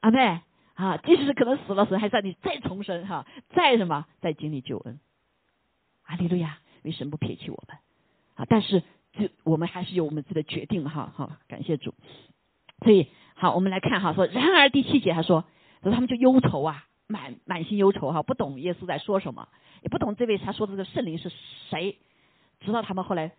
[0.00, 0.40] 阿妹
[0.72, 4.98] 啊，即使是可能死了，神还在你再重生哈，再什么再经历救恩。
[6.04, 7.76] 阿利路亚，为神不撇弃我们
[8.34, 8.46] 啊！
[8.48, 11.92] 但是就我们还是有我们自己的决定哈，好，感谢主。
[12.82, 15.44] 所以好，我们来看哈，说然而第七节他说，
[15.82, 19.48] 说他们就忧愁啊，满满心忧愁哈，不懂耶稣在说什么，
[19.82, 21.30] 也不懂这位他说的这个圣灵是
[21.70, 21.98] 谁，
[22.60, 23.32] 直到他们后来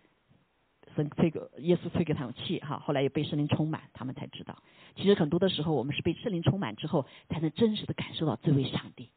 [0.94, 4.62] 神这个耶稣催给他们气哈，后来也被圣灵充满，他们才知道，
[4.94, 9.10] 其实很多的时候我们是被圣灵充满之后，才能真实的感受到这位上帝。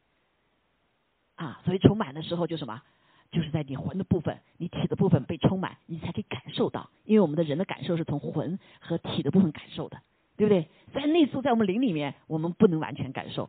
[1.36, 2.82] 啊，所以充满的时候就什么，
[3.30, 6.90] 就是在你魂的部分，你体的部分被充满，你才可以感受到。
[7.04, 10.02] 因为我们的人的感受是从魂和体的部分感受的，
[10.36, 10.68] 对不对？
[10.92, 13.48] 在内住在我们灵里面，我们不能完全感受，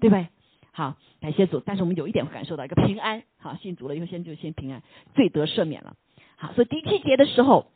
[0.00, 0.28] 对不对？
[0.72, 3.22] 好，感谢主，但是我们有一点会感受到一个平安。
[3.38, 4.82] 好，信主了以后先就先平安，
[5.14, 5.96] 罪得赦免了。
[6.36, 7.70] 好，所以第七节的时候，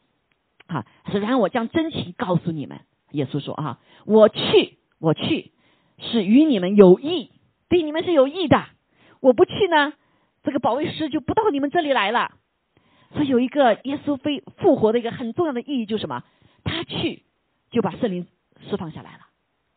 [0.68, 2.80] 好，然后我将真情告诉你们。
[3.12, 5.52] 耶稣说啊，我去，我去
[5.98, 7.32] 是与你们有益，
[7.68, 8.66] 对你们是有益的。
[9.20, 9.94] 我不去呢，
[10.42, 12.32] 这个保卫师就不到你们这里来了。
[13.14, 16.22] 所以有一个耶稣非复活的一个很重要的意义，就是什么？
[16.62, 17.24] 他去
[17.70, 18.26] 就把圣灵
[18.68, 19.29] 释放下来了。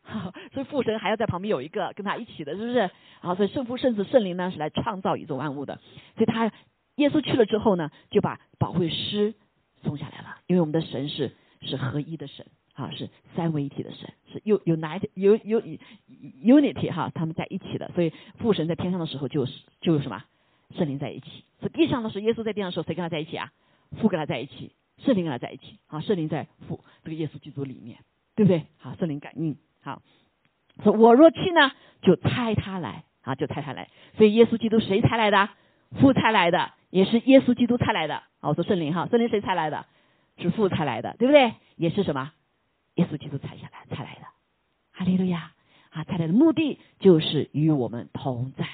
[0.54, 2.90] 所以父神还要在旁边有一个跟他一起的，是不是？
[3.22, 5.80] 啊，所以圣父、圣子、圣灵呢是来创造宇宙万物的。
[6.16, 6.52] 所以他
[6.96, 9.34] 耶稣去了之后呢，就把保卫师
[9.82, 10.38] 送下来了。
[10.48, 12.46] 因为我们的神是是合一的神。
[12.76, 15.62] 啊，是三位一体的神，是有有哪有有
[16.42, 20.24] unity 哈，他们在一起的，所以父神在天上的时候就是就有什么
[20.76, 23.52] 圣灵在一起，是地上的时候耶稣在地上的时候谁跟他在一起啊？
[24.02, 28.00] 父跟他在一起，圣灵跟他在一起，啊，圣灵在父这个耶稣基督里面，
[28.36, 28.66] 对不对？
[28.80, 30.02] 好，圣灵感应，好，
[30.84, 35.50] 说我若去呢，就差他来，啊，就差他来，所以耶稣基督谁差来的？
[36.00, 39.86] 父差来的，也是耶稣基督差来的，啊，我说圣灵哈，圣灵谁差来的？
[40.38, 41.54] 是父差来的，对不对？
[41.76, 42.32] 也是什么？
[42.96, 44.22] 耶稣基督才下来，才来的，
[44.92, 45.52] 哈利路亚
[45.92, 46.04] 啊！
[46.06, 48.68] 才来的目的就是与我们同在，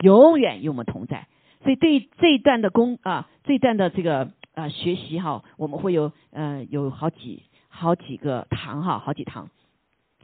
[0.00, 1.26] 永远与我们同在。
[1.62, 9.48] 所以对这一段的功啊，这一段的这个啊学习哈，我们会有呃有好几好几个堂哈，好几堂，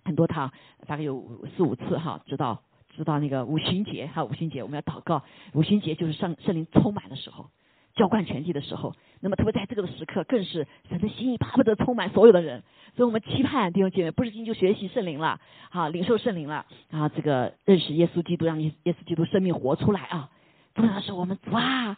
[0.07, 0.51] 很多堂，
[0.87, 2.63] 大概有四五次哈，直到
[2.97, 7.47] 直到那个五旬节哈，五旬节我们要祷告，五旬节就是圣圣灵充满的时候，
[7.95, 8.95] 浇灌全地的时候。
[9.21, 12.63] 那么特别在这个时刻，更是神的心意巴不得充满所有的人，
[12.95, 15.41] 所以我们期盼弟兄姐妹不是进就学习圣灵了，
[15.71, 20.31] 好领受圣灵了，啊这个认识耶稣基督，让耶耶稣基督生命活出来啊！
[20.75, 21.97] 重要的是我们哇，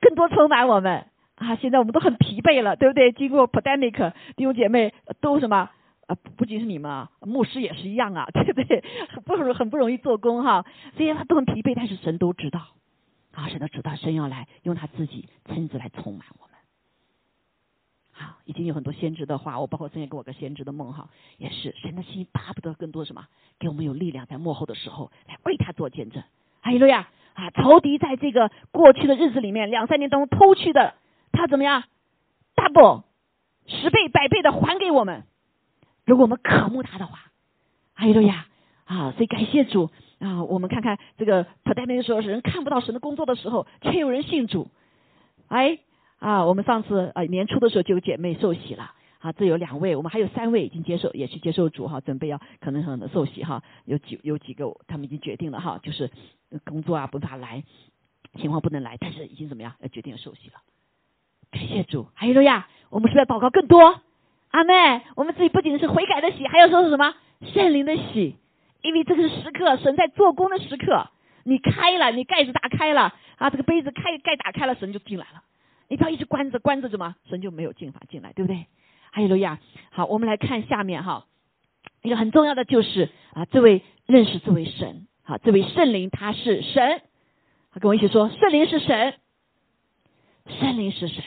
[0.00, 1.54] 更多充满我们啊！
[1.54, 3.12] 现在我们都很疲惫了，对不对？
[3.12, 5.70] 经过 pandemic，弟兄姐妹都什么
[6.06, 6.16] 啊？
[6.36, 8.82] 不仅是你们啊，牧师也是一样啊， 对不对？
[9.24, 10.64] 不容很不容易做工哈，
[10.96, 12.68] 虽然他都很疲惫，但是神都知道。
[13.32, 16.56] 啊，神都知道，神要来用他自己亲自来充满我们。
[18.12, 23.26] 好，已经有很多先知的话，我包括神也给我个先知的梦哈，也是神的心巴不得更多什么，
[23.58, 26.22] 给我们有力量，在幕后的时候来为他做见证。
[26.60, 27.08] 哈利路亚！
[27.34, 30.94] 啊，仇敌在这个过去的日子里面，两三年当中偷去的，
[31.32, 31.84] 他怎么样
[32.54, 33.04] ？double
[33.66, 35.24] 十倍、百倍的还给我们。
[36.04, 37.18] 如果我们渴慕他的话，
[37.94, 38.46] 哈利路亚！
[38.84, 39.90] 啊，所以感谢主。
[40.18, 44.70] 啊，我们看看这个他代面说，是人看不到神的工作的时候，却有人信主。
[45.48, 45.78] 哎，
[46.18, 48.92] 啊，我们上次啊年初的时候就有姐妹受洗了。
[49.18, 53.62] 啊，这有两位，我们还有三位已经接受，也去接受主哈，准备要可能很受洗哈。
[53.84, 56.10] 有几有几个他们已经决定了哈，就是
[56.64, 57.62] 工作啊不法来，
[58.36, 60.54] 情况不能来，但是已经怎么样，要决定要受洗了。
[61.52, 64.00] 感谢主，还有路亚，我们是要祷告更多。
[64.52, 67.14] 阿妹，我们自己不仅是悔改的喜，还要说是什么
[67.52, 68.36] 圣灵的喜。
[68.82, 71.08] 因为这个是时刻，神在做工的时刻。
[71.44, 75.42] 你开了，你盖子打开了啊，这个杯子开盖打开了，神就进来了。
[75.88, 78.66] 你不要一直关着，关着什么，神就没有进法进来，对不对？
[79.10, 79.58] 还有路亚，
[79.90, 81.26] 好，我们来看下面哈，
[82.02, 87.02] 一个很重要的就是啊，这位认识这位神，好，这位圣灵他是神，
[87.72, 89.14] 他跟我一起说，圣灵是神，
[90.60, 91.22] 圣灵是神，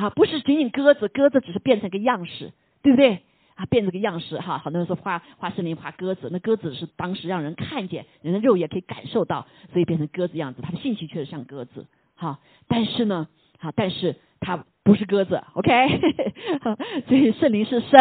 [0.00, 3.20] 啊，不是仅仅鸽子，鸽子只是变成个样式，对不对？
[3.54, 10.62] 啊，变这个样式哈，很多人说画画森林画鸽子，那鸽子是当时让人看见，人的肉眼可以感受到，所以变成鸽子样子。
[10.62, 16.00] 它的性情确实像鸽子，哈，但是呢，哈，但是它不是鸽子，OK？
[17.06, 18.00] 所以圣灵是神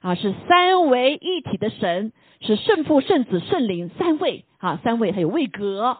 [0.00, 5.98] 啊，是三位一体的神，是圣父、圣子、圣灵三位啊，三位还有位格，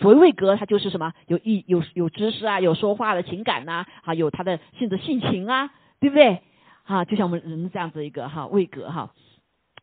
[0.00, 1.12] 所谓位格，它就是什么？
[1.26, 6.42] 有意有有知识啊，有说话的情感呐，啊，有他的性子性情啊，对不对？
[6.84, 9.14] 哈，就像我们人这样子一个哈位格哈，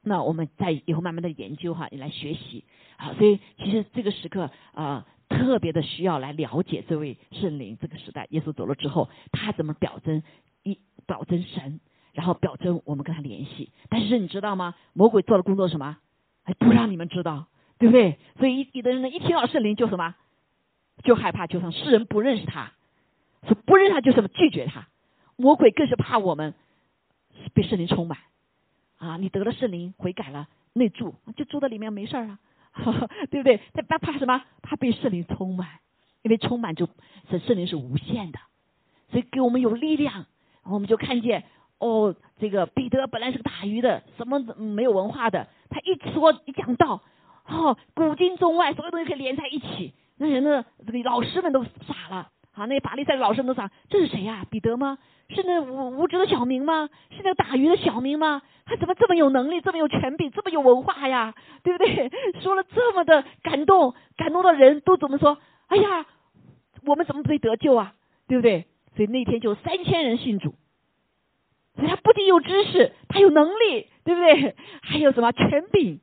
[0.03, 2.63] 那我们在以后慢慢的研究哈，你来学习
[2.97, 7.77] 啊，所以其实这个时刻啊，特别的需要来了解这位圣灵。
[7.81, 10.21] 这个时代，耶稣走了之后，他怎么表征
[10.63, 11.79] 一表征神，
[12.13, 13.71] 然后表征我们跟他联系。
[13.89, 14.75] 但是你知道吗？
[14.93, 15.97] 魔鬼做的工作什么？
[16.43, 17.47] 哎，不让你们知道，
[17.81, 18.19] 对不对？
[18.37, 20.13] 所以有的人呢，一听到圣灵就什么，
[21.03, 22.73] 就害怕，就像世人不认识他，
[23.47, 24.87] 说不认识他就什么拒绝他。
[25.35, 26.53] 魔鬼更是怕我们。
[27.55, 28.19] 被圣灵充满，
[28.99, 32.37] 啊，你得了圣灵，悔改了，内住就住在里面没事儿啊，
[33.31, 33.59] 对不对？
[33.73, 34.43] 他怕怕什么？
[34.61, 35.67] 怕被圣灵充满，
[36.21, 36.87] 因为充满就
[37.29, 38.37] 这圣灵是无限的，
[39.09, 40.27] 所以给我们有力量。
[40.63, 41.45] 我们就看见
[41.79, 47.01] 哦，这个彼得本来是个打鱼的，什么没有文化的，他一说一讲道，
[47.51, 52.29] 哦，古今中外所有东西可以连在一起，那人的这个老师们都傻了。
[52.53, 54.45] 啊，那法利赛的老师们都傻，这是谁呀？
[54.49, 54.97] 彼得吗？
[55.29, 56.89] 是那无无知的小明吗？
[57.09, 58.41] 是那个打鱼的小明吗？
[58.65, 61.33] 他怎么这么有能力，这么有权柄，这么有文化呀？
[61.63, 62.11] 对不对？
[62.41, 65.37] 说了这么的感动，感动的人都怎么说？
[65.67, 66.05] 哎呀，
[66.85, 67.93] 我们怎么被得救啊？
[68.27, 68.65] 对不对？
[68.95, 70.53] 所以那天就三千人信主。
[71.75, 74.55] 所以他不仅有知识，他有能力，对不对？
[74.81, 76.01] 还有什么权柄？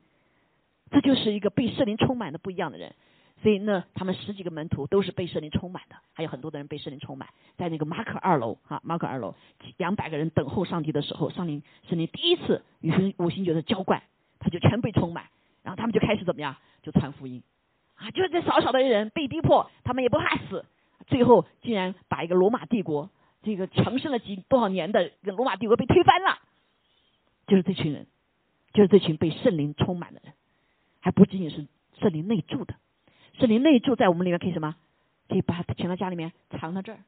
[0.91, 2.93] 这就是一个被圣灵充满的不一样的人。
[3.41, 7.29] 所以呢，他们十几个门徒都是被圣灵充满的，还有很多的人被圣灵充满。
[7.55, 9.33] 在那个马可二楼哈，马可二楼
[9.77, 14.03] 两百个人等候上帝的时候，上灵圣灵第一次与星五星觉得浇灌，
[14.39, 15.27] 他就全被充满，
[15.63, 17.41] 然后他们就开始怎么样，就传福音。
[17.95, 20.65] 啊，就是这少少的人被逼迫，他们也不怕死，
[21.07, 23.09] 最后竟然把一个罗马帝国
[23.41, 26.39] 这个强盛了几多少年的罗马帝国被推翻了，
[27.47, 28.05] 就是这群人，
[28.73, 30.33] 就是这群被圣灵充满的人，
[30.99, 31.67] 还不仅仅是
[31.99, 32.75] 圣灵内住的。
[33.33, 34.75] 圣灵内住在我们里面，可以什么？
[35.27, 36.99] 可以把它请到家里面，藏到这儿，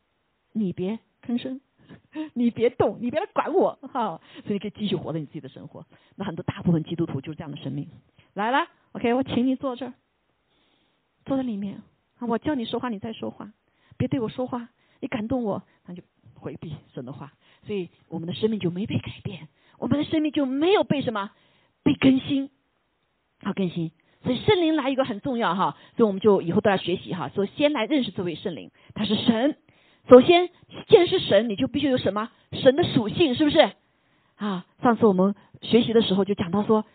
[0.53, 1.59] 你别吭声，
[2.33, 4.21] 你别动，你别来管我，哈。
[4.43, 5.85] 所以你可以继续活在你自己的生活。
[6.15, 7.89] 那很多大部分基督徒就是这样的生命。
[8.33, 9.93] 来了，OK，我请你坐这儿，
[11.25, 11.81] 坐在里面。
[12.19, 13.51] 我叫你说话，你再说话，
[13.97, 16.03] 别对我说话，你感动我，那就
[16.35, 17.33] 回避神的话。
[17.65, 19.47] 所以我们的生命就没被改变，
[19.79, 21.31] 我们的生命就没有被什么
[21.81, 22.51] 被更新，
[23.43, 23.91] 好更新。
[24.23, 27.29] 所以圣灵来一个很重要哈，所以我们就以后都要学习哈。
[27.33, 29.57] 说先来认识这位圣灵，他是神。
[30.09, 30.49] 首先，
[30.87, 33.71] 既然是神，你就必须有什么神的属性，是不是？
[34.35, 36.85] 啊，上次我们学习的时候就讲到说，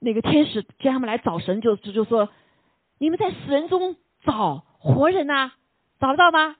[0.00, 2.28] 那个天使叫他们来找神，就就说，
[2.98, 5.52] 你们在死人中找活人呐，
[6.00, 6.56] 找得到吗？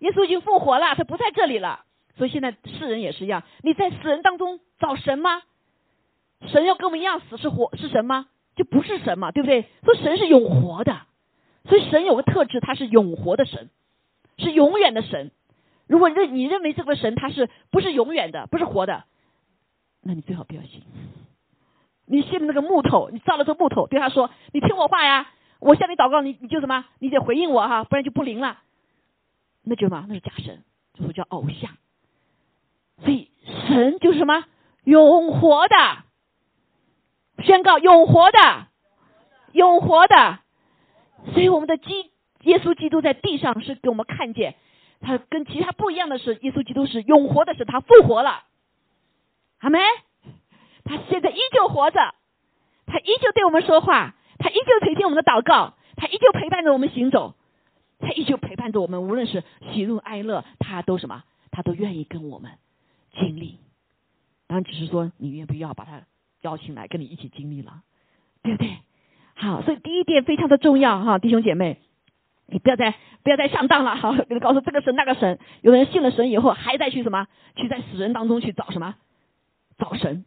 [0.00, 1.84] 耶稣已经复活了，他不在这里了。
[2.16, 5.42] 所以现在世人也是一样，你在死人当中找神吗？
[6.42, 8.26] 神要跟我们一样死是活是神吗？
[8.56, 9.68] 就不是神嘛，对不对？
[9.82, 11.02] 说神是永活的，
[11.64, 13.70] 所以神有个特质，他是永活的神，
[14.38, 15.32] 是永远的神。
[15.86, 19.04] 如果认你认为这个神他是不是永远的，不是活的，
[20.02, 20.82] 那你最好不要信。
[22.06, 26.84] 你信那个木头，你造了这木头，对他说：“你听我话呀，我向你祷告，你你就什么？
[26.98, 28.60] 你得回应我哈，不然就不灵了。”
[29.64, 30.04] 那就什么？
[30.06, 31.70] 那是假神，就是叫偶像。
[33.02, 33.30] 所以
[33.66, 34.44] 神就是什么？
[34.84, 36.03] 永活的。
[37.42, 38.66] 宣告永活的，
[39.52, 40.38] 永活的，
[41.32, 42.10] 所以我们的基
[42.42, 44.54] 耶稣基督在地上是给我们看见，
[45.00, 48.44] 他跟其他不一样的是，耶稣基督是永活的，是他复活了，
[49.58, 49.78] 好没？
[50.84, 52.14] 他现在依旧活着，
[52.86, 57.34] 他依旧对我们说话，他依旧垂听我们的祷告，他依旧陪伴着我们行走，
[57.98, 59.42] 他依旧陪伴着我们，无论是
[59.72, 61.24] 喜怒哀乐，他都什么？
[61.50, 62.52] 他都愿意跟我们
[63.14, 63.58] 经历，
[64.46, 66.02] 当然只是说你愿不要把他。
[66.44, 67.82] 邀请来跟你一起经历了，
[68.42, 68.76] 对不对？
[69.34, 71.78] 好，所以第一点非常的重要哈，弟兄姐妹，
[72.46, 77.26] 你不要再不要再上当了，好，给他告诉这个神那个神，有的人信了神以后还在去什么？
[77.56, 78.94] 去在死人当中去找什么？
[79.78, 80.24] 找神，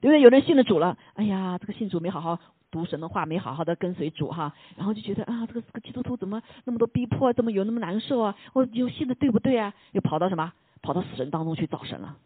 [0.00, 0.20] 对不对？
[0.20, 2.38] 有人信了主了，哎呀，这个信主没好好
[2.70, 8.36] 读神的话，没好好的跟随主哈，然后就觉得啊，这个这个基督徒怎么那么多逼迫，怎么有那么难受啊？
[8.52, 9.72] 我有信的对不对啊？
[9.92, 10.52] 又跑到什么？
[10.82, 12.16] 跑到死人当中去找神了。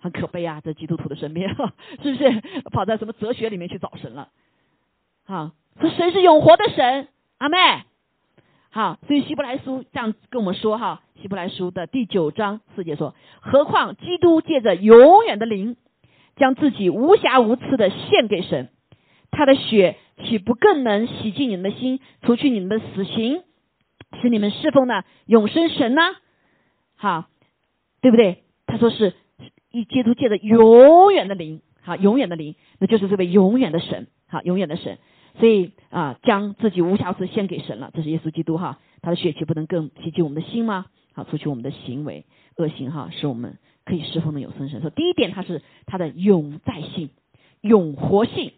[0.00, 1.48] 很可悲啊，在基督徒的身边，
[2.02, 4.28] 是不是跑到什么哲学里面去找神了？
[5.24, 7.08] 好，说神是永活的神，
[7.38, 7.58] 阿妹。
[8.70, 15.76] 好，所以希伯来书这样跟我们说哈，希伯来书的第九章四节说：何况基督借着永远的灵，
[16.36, 18.70] 将自己无瑕无疵的献给神，
[19.30, 23.42] 他的血岂不更能洗净你们的心，除去你们的死刑，
[24.20, 26.02] 使你们侍奉呢永生神呢？
[26.94, 27.24] 好，
[28.00, 28.44] 对不对？
[28.66, 29.14] 他说是。
[29.78, 34.98] 一基督借着永远的灵，好，永远的灵，那就是这位永远的神，好，永远的神，
[35.38, 40.86] 所以啊，将自己无瑕疵献给神了，这是耶稣基督哈，他的血气不能更洗净我们的心吗？
[41.14, 44.80] 好，除去我们的行为恶行哈，使我们可以侍奉的有生神。
[44.80, 47.10] 说第一点，它是它的永在性、
[47.60, 48.52] 永活性。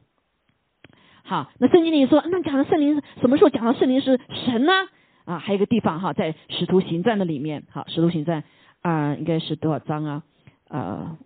[1.23, 4.73] 好，那圣经里说，那讲的圣灵什么时候讲到圣灵是神呢？
[5.25, 8.43] 啊，还有一个地方哈，在使徒行传的里面，好，使徒行传
[8.83, 10.23] 啊，应该是多少章啊？
[10.71, 11.19] 呃，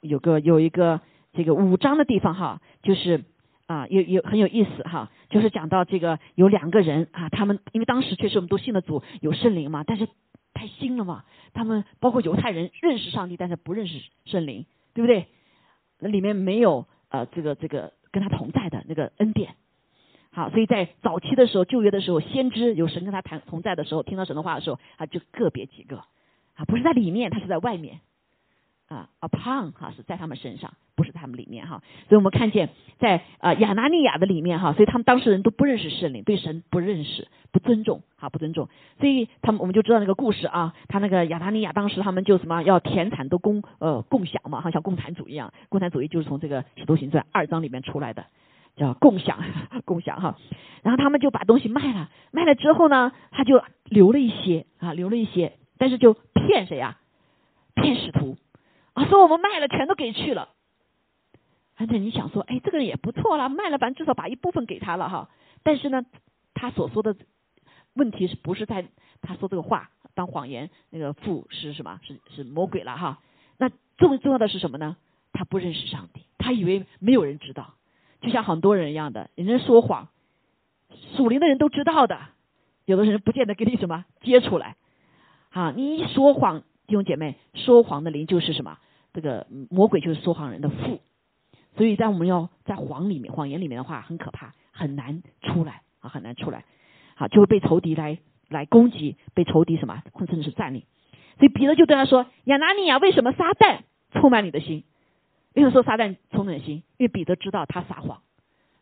[0.00, 1.00] 有个有一个
[1.32, 3.24] 这个五章的地方哈，就是
[3.66, 10.08] 啊有有很有意思哈，就是讲到这个有两个人啊，他们因为当时确实我们都信了主，有圣灵嘛，但是
[10.54, 15.26] 太新了嘛，他们包括犹太人认识上帝，但是不认识圣灵，对不对？
[15.98, 19.54] 那里面没有呃这个这个跟他同在的那个恩典，
[20.32, 25.98] 好，所以在早期的时候，旧约的时候，先知有神跟他谈同在的时候，听到神的话的时候，啊，就个别几个，
[26.54, 28.00] 啊，不是在里面，他是在外面，
[28.92, 31.82] 啊，upon 哈是在他们身上，不是他们里面哈。
[32.08, 38.68] 所以我们看见在啊亚拿尼亚的里面哈，所以他们当事人都不认识圣灵，对神不认识，不尊重，哈，不尊重。
[39.00, 48.26] 所以他们我们就知道那个故事啊，他那个亚拿尼亚当时他们就什么要田产都共呃共享嘛，哈，像共产主义一样，共产主义就是从这个使徒行传二章里面出来的。
[48.74, 49.38] 叫共享，
[49.84, 50.38] 共享哈，
[50.82, 56.96] 然后他们就把东西卖了，卖了之后呢，他就留了一些啊，留了一些，但是就骗谁呀？
[57.74, 58.38] 骗使徒
[58.94, 60.50] 啊，说我们卖了，全都给去了。
[61.76, 65.30] 而且你想说，哎，这个人也不错了，卖了，反正至少把一部分给他了哈。
[65.62, 66.04] 但是呢，
[66.54, 67.16] 他所说的
[67.94, 68.86] 问题是不是在
[69.20, 70.70] 他说这个话当谎言？
[70.90, 72.00] 那个父是什么？
[72.02, 73.20] 是是魔鬼了哈。
[73.56, 74.96] 那重重要的是什么呢？
[75.32, 77.74] 他不认识上帝，他以为没有人知道。
[78.20, 80.08] 就像很多人一样的，人家说谎，
[81.16, 82.20] 属灵的人都知道的，
[82.84, 84.76] 有的人不见得给你什么接出来，
[85.50, 88.76] 啊，你一说谎，弟兄姐妹，说谎的灵就是什么？
[89.14, 91.00] 这个魔鬼就是说谎人的父，
[91.74, 96.66] 所以在我们要在谎里面、谎言里面的话，很可怕，很难出来啊，很难出来，
[97.14, 98.18] 好，就会被仇敌来
[98.50, 100.84] 来攻击，被仇敌什么，甚至是占领。
[101.38, 103.78] 所以彼得就对他说：“亚拿尼亚，为什么撒旦
[104.12, 104.84] 充满你的心？”
[105.56, 106.82] 为什么说撒旦充满心？
[106.98, 108.20] 因为彼得知道他撒谎，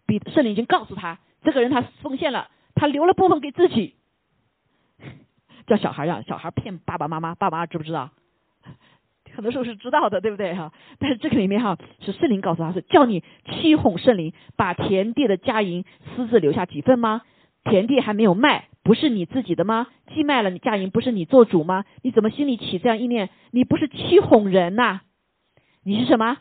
[0.04, 3.94] 彼圣灵已经告诉他，这个人他奉献了，他留了部分给自己，
[5.66, 8.10] 叫小孩样，小孩骗爸爸妈妈，爸爸妈知不知道？
[9.32, 10.72] 很多时候是知道的，对不对哈？
[10.98, 15.84] 但是这个里面哈，是圣灵告诉他是叫你欺哄圣灵，把田地的家银
[16.16, 17.22] 私自留下几份吗？
[17.62, 19.86] 田地还没有卖，不是你自己的吗？
[20.12, 21.84] 既卖了，你家银不是你做主吗？
[22.02, 23.30] 你怎么心里起这样意念？
[23.52, 25.02] 你不是欺哄人呐？
[25.84, 26.38] 你是什么？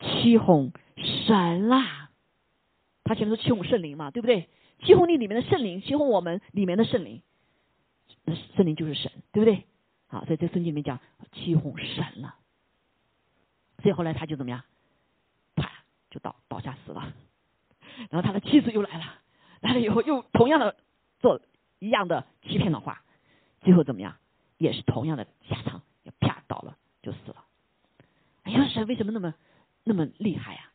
[0.00, 2.10] 欺哄神啦，
[3.04, 4.48] 他前面说欺哄圣灵嘛，对不对？
[4.82, 7.22] 欺哄你里面的圣灵，欺哄我们里面的圣灵，
[8.56, 9.64] 圣灵就是神，对不对？
[10.06, 11.00] 好，在这圣经里面讲
[11.32, 12.36] 欺哄神了，
[13.82, 14.62] 所以后来他就怎么样，
[15.54, 15.70] 啪
[16.10, 17.12] 就倒倒下死了。
[18.10, 19.18] 然后他的妻子又来了，
[19.60, 20.76] 来了以后又同样的
[21.20, 21.40] 做
[21.78, 23.02] 一样的欺骗的话，
[23.60, 24.16] 最后怎么样，
[24.58, 27.44] 也是同样的下场，也啪倒了就死了。
[28.42, 29.34] 哎呀，神为什么那么？
[29.86, 30.72] 那么厉害啊！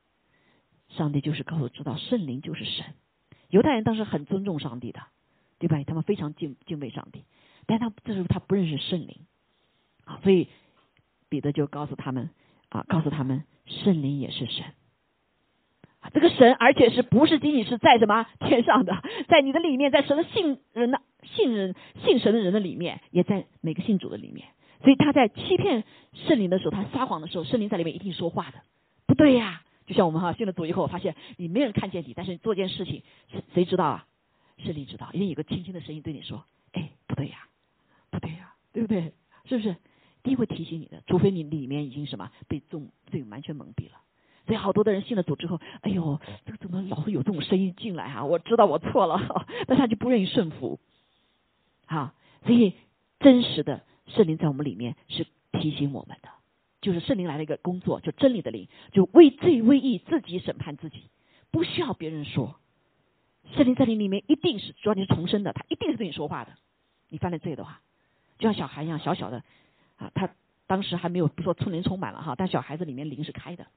[0.90, 2.86] 上帝就是告诉知道圣灵就是神。
[3.50, 5.02] 犹太人当时很尊重上帝的，
[5.58, 5.84] 对吧？
[5.84, 7.26] 他们非常敬敬畏上帝，
[7.70, 9.16] 但他这时候他不认识圣灵
[10.04, 10.48] 啊，所以
[11.30, 12.32] 彼得就告诉他们
[12.70, 14.66] 啊，告诉他们圣灵也是神
[16.00, 24.48] 啊，这个神而且是不是仅仅是在什么天上的，在你的里面，在神的信人的信人信神的人的里面，也在每个信主的里面。
[24.82, 28.62] 所以他在欺骗圣灵的时候，他撒谎的时候，圣灵在里面一定说话的。
[29.06, 34.06] 不对呀，就像我们哈信了主以后，发现你没人看见你，但是你做件事情，谁谁知道啊？
[34.58, 37.49] 圣灵知道，一定有个轻轻的声音对你说：“哎，不对呀，
[38.10, 39.14] 不对呀，对不对？
[39.46, 39.76] 是不是？”
[40.22, 44.02] 第一会提醒你的，除非你里面已经什么被众罪完全蒙蔽了。
[44.46, 48.26] 所以好多的人信了主之后，哎呦，这个怎么老是有这种声音进来啊？
[48.26, 50.80] 我知道我错了， 但他就不愿意顺服。
[51.86, 52.14] 好，
[52.46, 52.74] 所以
[53.20, 56.30] 真实的圣灵在我们里面是提醒我们的。
[56.82, 61.04] 就是圣灵来了一个工作，就真理的灵，就为罪为义，自己审判自己，
[61.52, 62.56] 不需要别人说。
[63.54, 66.54] 圣灵在你里面一定是，主要你是重生的，他一定是对你说话的。
[67.10, 67.82] 你犯了罪的话，
[68.40, 69.44] 就像小孩一样，小小的
[69.98, 70.30] 啊，他
[70.66, 73.68] 当时还没有不说充灵充满了哈，但小孩子里面灵是开的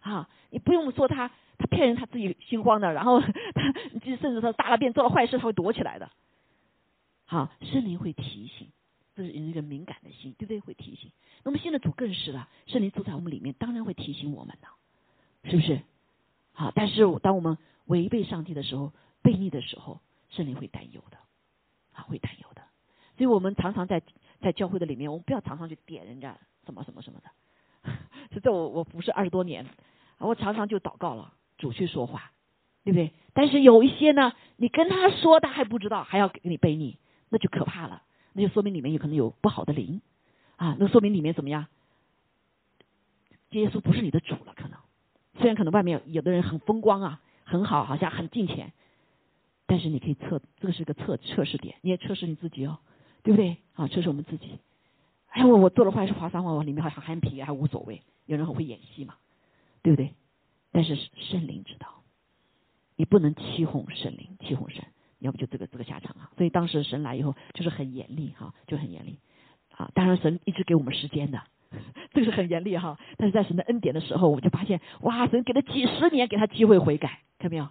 [0.00, 3.30] 啊，你不用说他他骗人，他自己心慌的，然后 他
[4.02, 6.10] 甚至他大了便做了坏事，他会躲起来的。
[7.26, 8.68] 好，圣灵会提醒。
[9.14, 10.60] 这是一个敏感的心，对不对？
[10.60, 11.10] 会提醒。
[11.42, 15.80] 那么现在主更是了，圣灵住在我们里面，当然会提醒我们的，是不是？
[16.52, 18.92] 好，但是当我们违背上帝的时候，
[19.24, 21.18] 悖逆的时候，圣灵会担忧的，
[21.94, 22.57] 啊，会担忧的。
[23.18, 24.00] 所以我们常常在
[24.40, 27.92] 在教会的里面，我们不要常常去点人家什么什么什么的。
[28.32, 29.66] 是在我我服侍二十多年，
[30.18, 32.30] 我常常就祷告了，主去说话，
[32.84, 33.12] 对不对？
[33.32, 36.96] 但是有一些呢，你跟他说，他还不知道，还要给你背逆，
[37.28, 38.02] 那就可怕了。
[38.34, 40.00] 那就说明里面有可能有不好的灵
[40.56, 41.66] 啊，那说明里面怎么样？
[43.50, 44.78] 耶稣不是你的主了，可能
[45.38, 48.72] 虽然可能外面有的人很风光啊，很好，好像很金钱，
[49.66, 52.78] 但是你可以测，这个是个测测试点，你也测试你自己哦，
[53.28, 53.58] 对不对？
[53.74, 54.58] 啊，这是我们自己。
[55.28, 58.00] 哎，我我做了坏事，划三话，我里面好像很皮，还无所谓。
[58.24, 59.16] 有人很会演戏嘛，
[59.82, 60.14] 对不对？
[60.72, 61.88] 但是圣灵知道，
[62.96, 64.82] 你不能欺哄圣灵，欺哄神。
[65.18, 66.30] 要不就这个这个下场啊！
[66.38, 69.18] 所以当时神来以后就是很严厉哈，就很严厉
[69.76, 69.90] 啊。
[69.92, 71.42] 当然神一直给我们时间的，
[72.12, 72.98] 这个是很严厉哈。
[73.18, 77.64] 但是在神的恩典的时候，我们就发现哇，神给了几十年给他机会悔改，看到没有？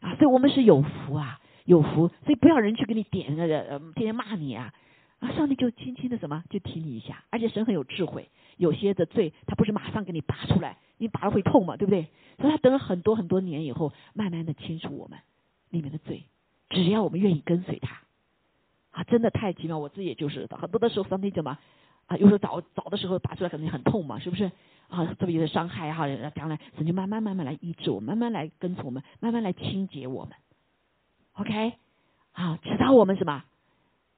[0.00, 4.72] 啊，所以我们是有福啊，有福，所以不要人去给你点个，天天骂你啊，
[5.18, 12.08] 啊，上帝就轻轻的什么就提你一下，而且神很有智慧，有些的罪他不是马上给你拔出来，你拔了会痛嘛，对不对？
[12.38, 15.18] 所以他等了很多很多年以后，慢慢的清除我们
[15.68, 16.24] 里面的罪，
[16.70, 18.00] 只要我们愿意跟随他，
[18.90, 21.58] 啊，真的太奇妙，我自己也就是很多的时候上帝怎么
[22.06, 24.50] 啊，有时候早早的时候拔出来可能很痛嘛，是不是？
[24.88, 30.34] 啊，特别有的伤害哈，将来神就慢慢慢慢来医治我们，慢慢来跟从我们，慢慢来清洁我们。
[31.34, 31.74] OK，
[32.32, 33.44] 啊，直到我们什么？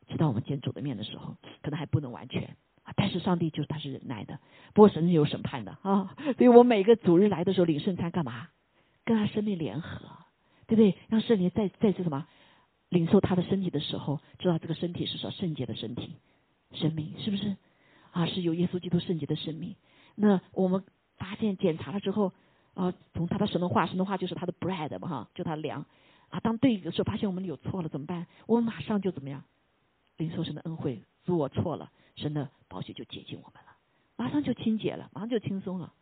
[0.09, 2.57] 直到我们见主的面的时候，可能还不能完全。
[2.97, 4.39] 但是上帝就是他是忍耐的，
[4.75, 6.15] 不过神是有审判的啊。
[6.37, 8.49] 所以我每个主日来的时候领圣餐干嘛？
[9.05, 10.01] 跟他生命联合，
[10.67, 10.97] 对不对？
[11.09, 12.27] 让圣灵再再次什么
[12.89, 16.17] 领受他的身体的时候，知道这个身体是说圣洁的身体，
[16.73, 17.57] 生命是不是？
[18.11, 19.77] 啊，是有耶稣基督圣洁的生命。
[20.15, 20.85] 那我们
[21.17, 22.33] 发现检查了之后，
[22.75, 25.87] 啊，从他的神的话，神的话就是他的 bread 嘛哈，就他的粮
[26.33, 26.41] 啊。
[26.41, 28.27] 当对的时候，发现我们有错了怎么办？
[28.47, 29.45] 我们马上就怎么样？
[30.17, 33.73] 领受神的恩惠，主我错了，神的宝血就洁净我们了，
[34.17, 35.93] 马上就清洁了，马上就轻松了。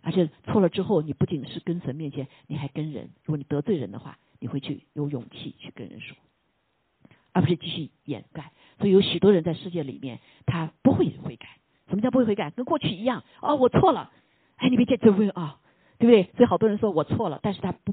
[0.00, 3.10] 而且错了之后，你不仅是跟神面前，你还跟人。
[3.24, 6.16] 如果你得罪人的话，你会去有勇气去跟人说，
[7.32, 8.52] 而不是继续掩盖。
[8.78, 11.58] 所以有许多人在世界里面，他不会悔改。
[11.88, 12.50] 什么叫不会悔改？
[12.50, 14.12] 跟过去一样哦，我错了，
[14.56, 15.58] 哎，你别介意啊，
[15.98, 16.32] 对不对？
[16.36, 17.92] 所以好多人说我错了，但是他不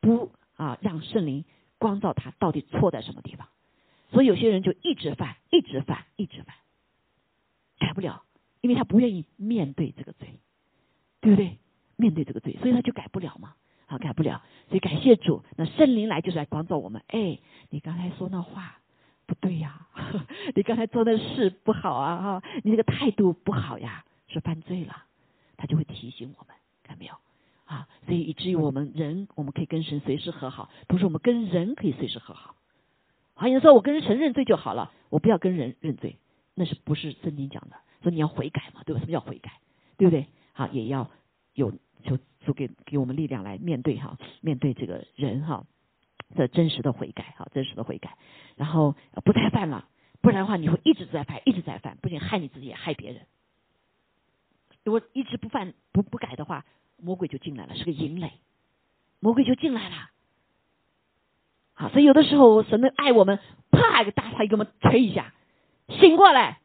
[0.00, 0.30] 不
[0.60, 1.44] 啊，让圣灵
[1.78, 3.48] 光照他到底错在什么地方。
[4.10, 6.54] 所以有些人就一直犯，一直犯，一直犯，
[7.78, 8.22] 改不了，
[8.60, 10.38] 因为他不愿意面对这个罪，
[11.20, 11.58] 对不对？
[11.96, 13.54] 面对这个罪，所以他就改不了嘛，
[13.86, 14.42] 啊，改不了。
[14.68, 17.02] 所以感谢主，那圣灵来就是来光照我们。
[17.08, 17.38] 哎，
[17.70, 18.76] 你刚才说那话。
[19.26, 19.86] 不对呀，
[20.56, 25.04] 你刚才做的事不好啊哈，你这个态度不好呀，是犯罪了，
[25.56, 27.14] 他就会提醒我们，看没有
[27.74, 27.88] 啊？
[28.06, 32.56] 所以以至于我们人，我们可以跟神随时和好，同时我们跟人可以随时和好。
[33.34, 36.16] 好，有人说我跟神认罪就好了，我不要跟人认罪，
[36.54, 37.76] 那是不是圣经讲的？
[38.02, 39.00] 说你要悔改嘛，对吧？
[39.00, 39.52] 什么叫悔改？
[39.96, 40.26] 对不对？
[40.52, 41.10] 好，也要
[41.54, 45.64] 有就就给给我们力量来面对哈，面对这个人哈。
[46.36, 48.16] 的真实的悔改，哈，真实的悔改，
[48.54, 48.94] 然后
[49.24, 49.88] 不再犯了，
[50.20, 53.26] 不然的话你会一直在犯，一直在犯，不仅害你自己，也害别人。
[54.84, 56.64] 如果一直不犯不不改的话，
[57.02, 58.32] 魔鬼就进来了，是个淫雷，
[59.18, 60.10] 魔鬼就进来了。
[61.74, 63.38] 好，所以有的时候神的爱我们，
[63.70, 65.32] 啪一个大叉给我们捶一下，
[65.88, 66.60] 醒过来，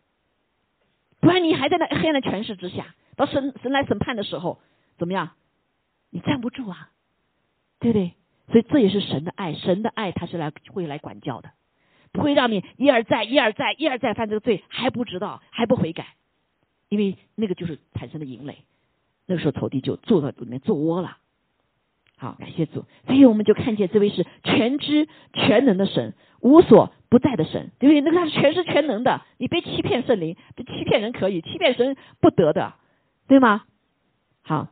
[1.21, 4.59] 不然你还在那黑暗的权势之下，到神神来审判的时候，
[4.97, 5.31] 怎么样？
[6.09, 6.91] 你站不住啊，
[7.79, 8.13] 对不对？
[8.47, 11.51] 所以这也是神的爱，神的爱他是来会来管教的，
[12.11, 16.15] 不会让你一而再、一而再、一而再犯这个罪还不知道还不悔改，
[16.89, 18.63] 因为那个就是产生的淫累，
[19.25, 21.17] 那个时候仇敌就坐到里面做窝了。
[22.17, 28.01] 好，感谢主，所以我们就看见这位是全知全能的神，无所不在的神，对不对？
[28.01, 32.75] 那个他是全知全能的，你别欺骗圣灵，欺骗人可以，欺骗神不得的，
[33.27, 33.63] 对吗？
[34.43, 34.69] 好，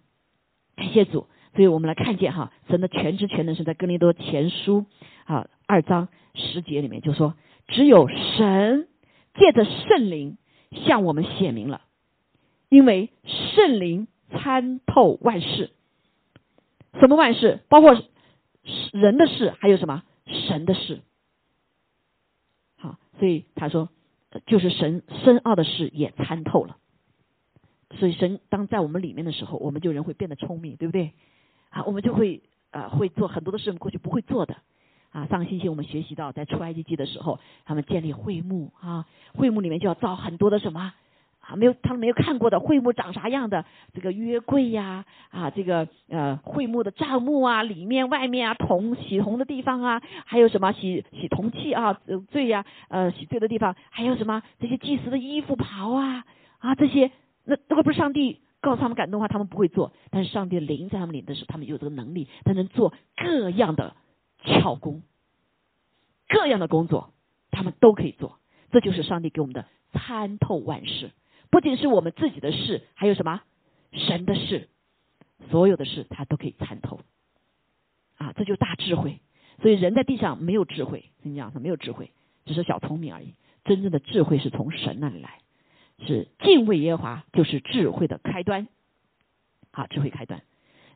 [0.75, 1.27] 感谢主。
[1.55, 4.85] 所以我们来看见哈，神的全知全能是在哥林多前书
[5.25, 7.35] 啊二章十节里面就说，
[7.67, 8.87] 只有神
[9.35, 10.37] 借着圣灵
[10.71, 11.81] 向我们显明了，
[12.69, 15.71] 因为圣灵参透万事，
[16.99, 17.59] 什么万事？
[17.69, 17.93] 包括
[18.91, 21.01] 人的事，还有什么神的事？
[22.77, 23.89] 好，所以他说，
[24.45, 26.77] 就是神深奥的事也参透了。
[27.99, 31.13] 所以神当在我们里面的时候，我们就人会变得聪明，对不对？
[31.69, 34.57] 啊，我们就会呃会做很多的事，我们过去不会做的。
[35.11, 39.05] 啊，上个星期我们学习到，在出埃及记的时候，他们建立会幕啊，
[39.35, 40.93] 会幕里面就要造很多的什么
[41.45, 56.25] 啊，没有他们没有看过的会幕长啥样的，这个约柜呀啊，这个呃会幕的帐幕啊，里面外面啊，铜洗铜的地方啊，还有什么洗洗铜器啊，罪呀呃洗罪的地方，还有什么这些祭司的衣服袍啊
[56.59, 57.11] 啊这些，
[57.43, 58.39] 那如果不是上帝。
[58.63, 63.93] 告诉他们感动的话，他们不会做；但是上帝临在他们里的时候，他们有这个能力，他能做各样的
[64.45, 65.01] 巧工，
[66.29, 67.11] 各样的工作，
[67.51, 68.39] 他们都可以做。
[68.71, 71.11] 这就是上帝给我们的参透万事，
[71.53, 73.43] 不仅是我们自己的事，还有什么
[73.91, 74.69] 神的事，
[75.51, 76.99] 所有的事他都可以参透。
[78.17, 79.19] 啊，这就大智慧。
[79.61, 82.09] 所以人在地上没有智慧，跟你讲，他没有智慧，
[82.45, 83.35] 只是小聪明而已。
[83.65, 85.41] 真正的智慧是从神那里来。
[85.99, 88.67] 是敬畏耶和华，就是智慧的开端。
[89.71, 90.41] 好，智慧开端。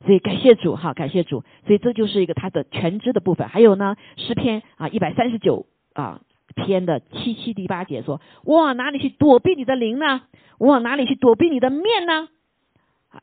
[0.07, 1.43] 所以感谢主，哈，感谢主。
[1.67, 3.47] 所以这就是一个他的全知的部分。
[3.47, 6.23] 还有呢，诗篇啊，一百三十九啊
[6.57, 10.23] 篇的七七第八节说：“我往哪里去躲避你的灵呢？
[10.57, 12.27] 我往哪里去躲避你的面呢？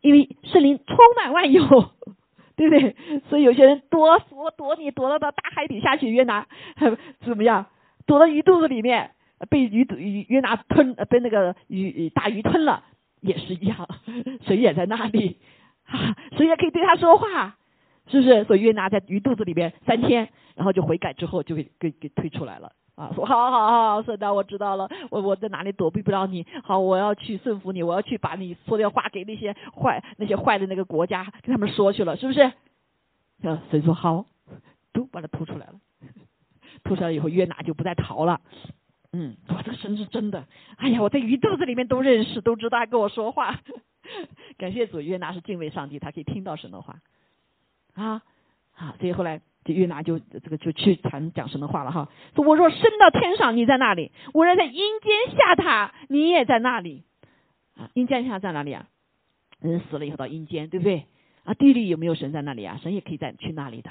[0.00, 1.62] 因为圣灵充满万有，
[2.56, 2.96] 对不对？
[3.28, 6.46] 所以有些人躲我躲你躲到到大海底下去，约拿
[7.20, 7.66] 怎么样？
[8.06, 9.10] 躲到鱼肚子里面，
[9.50, 12.84] 被鱼鱼约拿吞，被那个鱼大鱼吞了，
[13.20, 13.88] 也是一样，
[14.46, 15.38] 水也在那里，
[15.84, 17.56] 哈，水也可以对他说话，
[18.08, 18.44] 是不是？
[18.44, 22.72] 所以约拿在鱼肚子里面三天，然后就悔改之后就给给给推出来了。
[22.96, 26.46] 啊，说好好好，说那我知道了，我我在哪里躲避不了你？
[26.62, 32.42] 好，我要去顺服你，我要去把你说的话给那些坏那些坏的那个国家跟他们说去了，是不是？
[33.42, 34.26] 啊，神说好，
[34.92, 35.74] 都把它吐出来了，
[36.84, 38.40] 吐出来以后，约拿就不再逃了。
[39.12, 43.58] 嗯，哇，这个神是真的，哎呀，我在鱼肚子里面都认识，都知道他跟我说话。
[44.56, 47.00] 感谢主，约拿是敬畏上帝，他可以听到神的话。
[47.94, 48.22] 啊，
[48.72, 49.40] 好，所以后来。
[49.64, 52.08] 就约拿就这个就去谈讲什么话了哈？
[52.34, 57.02] 说我若升到天上，你在那里；我若在阴间下榻，你也在那里。
[57.76, 58.86] 啊，阴间下在哪里啊？
[59.60, 61.06] 人死了以后到阴间，对不对？
[61.44, 62.78] 啊，地里有没有神在那里啊？
[62.82, 63.90] 神也可以在去那里的。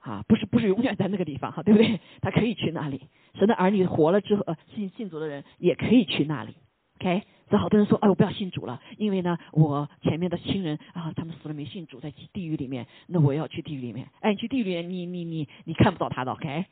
[0.00, 2.00] 啊，不是不是永远在那个地方哈，对不对？
[2.20, 3.08] 他可以去那里。
[3.38, 6.56] 神的儿女活了之后，呃，信信主的人也可以去那里。
[7.00, 7.22] OK。
[7.50, 14.08] 这好多人说，哎，我不要信主了，因为呢，我前面的亲人啊，他们死了没信主，在地狱里面，那我要去地狱里面。
[14.20, 16.64] 哎，你去地狱里面，你你你你看不到他的，OK？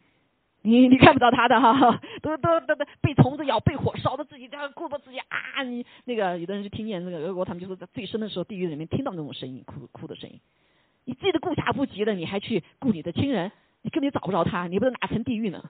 [0.65, 5.63] 你你看不到他的哈， 都都都都被虫子咬，被火烧的自己这样顾不自己啊！
[5.65, 10.39] 你那个有的人就听见那个俄国他们就说在最深的时候，地狱里面听到那种声音，哭哭的声音。
[11.05, 13.51] 你自己的顾家不及了，你还去顾你的亲人，
[13.83, 15.69] 你根本找不着他，你不知道哪层地狱呢，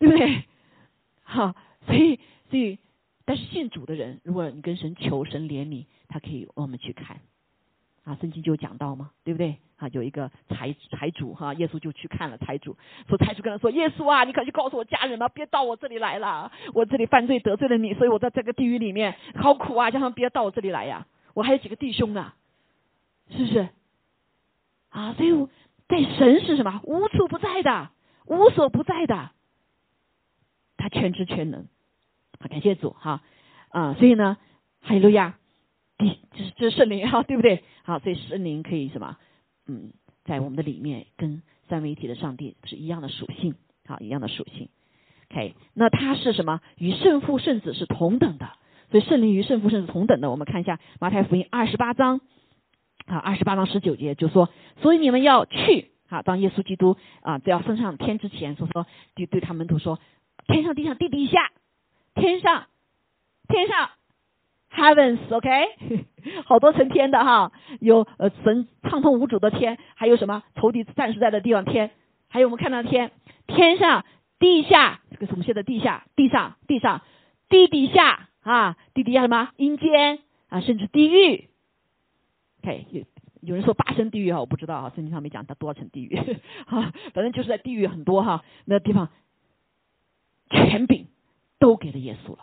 [0.00, 0.42] 对不对？
[1.22, 1.54] 好，
[1.86, 2.18] 所以
[2.50, 2.78] 所以。
[3.24, 7.20] 但是信主的人，如果你跟神求神怜悯，他可以我们去看，
[8.04, 9.58] 啊，圣经就讲到嘛，对不对？
[9.76, 12.76] 啊，有一个财财主哈，耶稣就去看了财主，
[13.08, 22.32] 说财主跟他说，耶稣啊，你可去告诉我家人嘛，别到我这里来了，我这里犯罪得罪了你，所以我在这个地狱里面好苦啊，叫他们别到我这里来呀，我还有几个弟兄呢，
[23.30, 23.68] 是不是？
[24.90, 25.48] 啊，所以
[25.88, 26.80] 在神是什么？
[26.84, 27.90] 无处不在的，
[28.26, 29.30] 无所不在的，
[30.76, 31.66] 他全知全能。
[32.48, 33.22] 感谢主哈
[33.70, 34.36] 啊，所以呢，
[34.80, 35.38] 哈利路亚，
[35.98, 37.64] 第这是这是圣灵哈， 对不对？
[37.84, 39.16] 好，所以圣灵可以什么？
[39.66, 39.92] 嗯，
[40.24, 43.54] 在我们的里面跟三位一体的上帝是一样的属性，
[43.86, 44.68] 好，一样的属性。
[45.30, 46.60] OK，那它是什么？
[46.76, 48.50] 与圣父圣子是同等的，
[48.90, 50.30] 所以圣灵与圣父圣子同等的。
[50.30, 52.20] 我们看一下马太福音二十八章
[53.06, 54.50] 啊，二十八章十九节就说，
[54.82, 59.98] 所以你们要去啊，当耶稣基督啊都要升上天之前，说说对对他们都说，
[60.48, 61.50] 天上地上地底下。
[62.14, 62.66] 天上，
[63.48, 63.90] 天上
[64.70, 66.04] ，heavens，OK，
[66.44, 70.42] 好多层天的哈，有呃神畅通无阻的天，还有什么？
[70.54, 71.90] 仇敌暂时在的地方天，
[72.28, 73.12] 还有我们看到的天，
[73.46, 74.04] 天上
[74.38, 77.02] 地下，这个是我们现在地下地上地上
[77.48, 79.50] 地底下啊，地底下什么？
[79.56, 81.48] 阴间啊，甚至地狱
[82.62, 83.04] ，OK，有
[83.40, 86.16] 有人说八层地狱哈，我不知道啊，圣经上没讲它多少层地狱，
[86.66, 89.08] 哈，反正就是在地狱很多哈，那地方
[90.50, 91.06] 权柄。
[91.62, 92.38] 都给了耶稣了，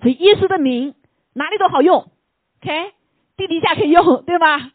[0.00, 0.94] 所以耶稣的名
[1.32, 2.12] 哪里都好用
[2.60, 2.92] ，OK，
[3.36, 4.70] 地底下可以用， 对吧？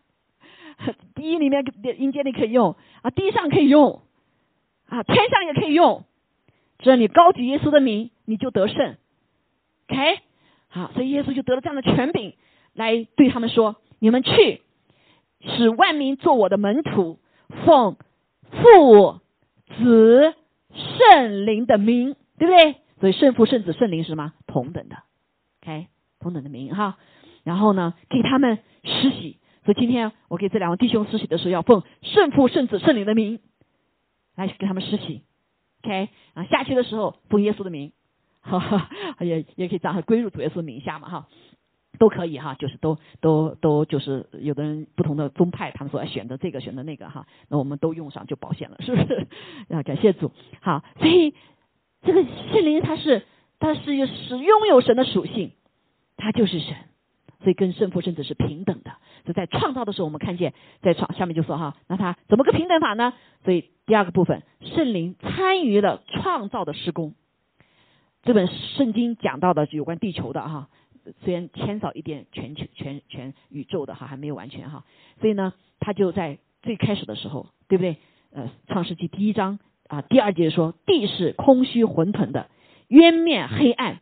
[1.15, 1.63] 地狱里面、
[1.97, 4.01] 阴间里可以用啊，地上可以用
[4.89, 6.03] 啊，天上也可以用。
[6.79, 8.97] 只要你高举耶稣的名，你就得胜
[9.87, 10.19] ，OK，
[10.67, 12.35] 好，所以耶稣就得了这样的权柄，
[12.73, 14.61] 来对他们说：你们去，
[15.39, 17.19] 使万民做我的门徒，
[17.65, 17.95] 奉
[18.51, 19.21] 父、
[19.77, 20.35] 子、
[20.75, 22.75] 圣灵的名，对不对？
[22.99, 24.33] 所以圣父、圣子、圣灵是什么？
[24.47, 24.97] 同等的
[25.61, 25.87] ，OK，
[26.19, 26.97] 同等的名哈。
[27.43, 29.37] 然后呢，给他们施洗。
[29.65, 33.39] 所以今天我给这两位弟兄施洗的时候，要奉圣父、圣子、圣灵的名
[34.35, 35.23] 来给他们施洗
[35.83, 36.09] ，OK。
[36.33, 37.91] 啊，下去的时候奉耶稣的名，
[38.41, 38.89] 哈哈，
[39.19, 41.27] 也也可以这样归入主耶稣名下嘛哈，
[41.99, 49.27] 都可以哈，就是都都都就是有的人不同的宗派，他们说选择这个选择那个哈，那我们都用上就保险了，是不是？
[49.69, 50.31] 啊，感谢主，
[50.61, 51.33] 好，所以。
[52.03, 53.25] 这个圣灵他是，
[53.59, 55.51] 他是是拥有神的属性，
[56.15, 56.75] 他就是神，
[57.41, 58.91] 所以跟圣父圣子是平等的。
[59.25, 63.13] 所以在创造的时候，我们看见在创下面就说哈，那他怎么个平等法呢？
[63.43, 67.13] 所以第二个部分，圣灵参与了创造的施工。
[68.23, 70.69] 这本圣经讲到的有关地球的哈，
[71.23, 74.85] 虽然牵少一点全球全全宇宙的哈，还没有完全哈。
[75.19, 77.97] 所以呢，他就在最开始的时候，对不对？
[78.31, 79.59] 呃，创世纪第一章。
[79.87, 82.49] 啊，第二节说地是空虚混沌的，
[82.87, 83.99] 渊面黑暗，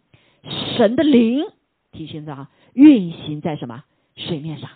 [0.77, 1.45] 神的灵
[1.91, 3.83] 提醒着啊，运行在什么
[4.15, 4.69] 水面上？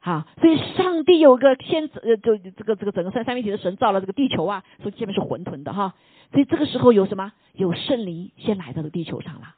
[0.00, 5.94] 好，所以上帝有个先呃，就这个这个整个三三位体的神造了这个地球啊，所以下面是混沌的哈。
[6.32, 7.32] 所以这个时候有什么？
[7.52, 9.54] 有圣灵先来到了地球上了。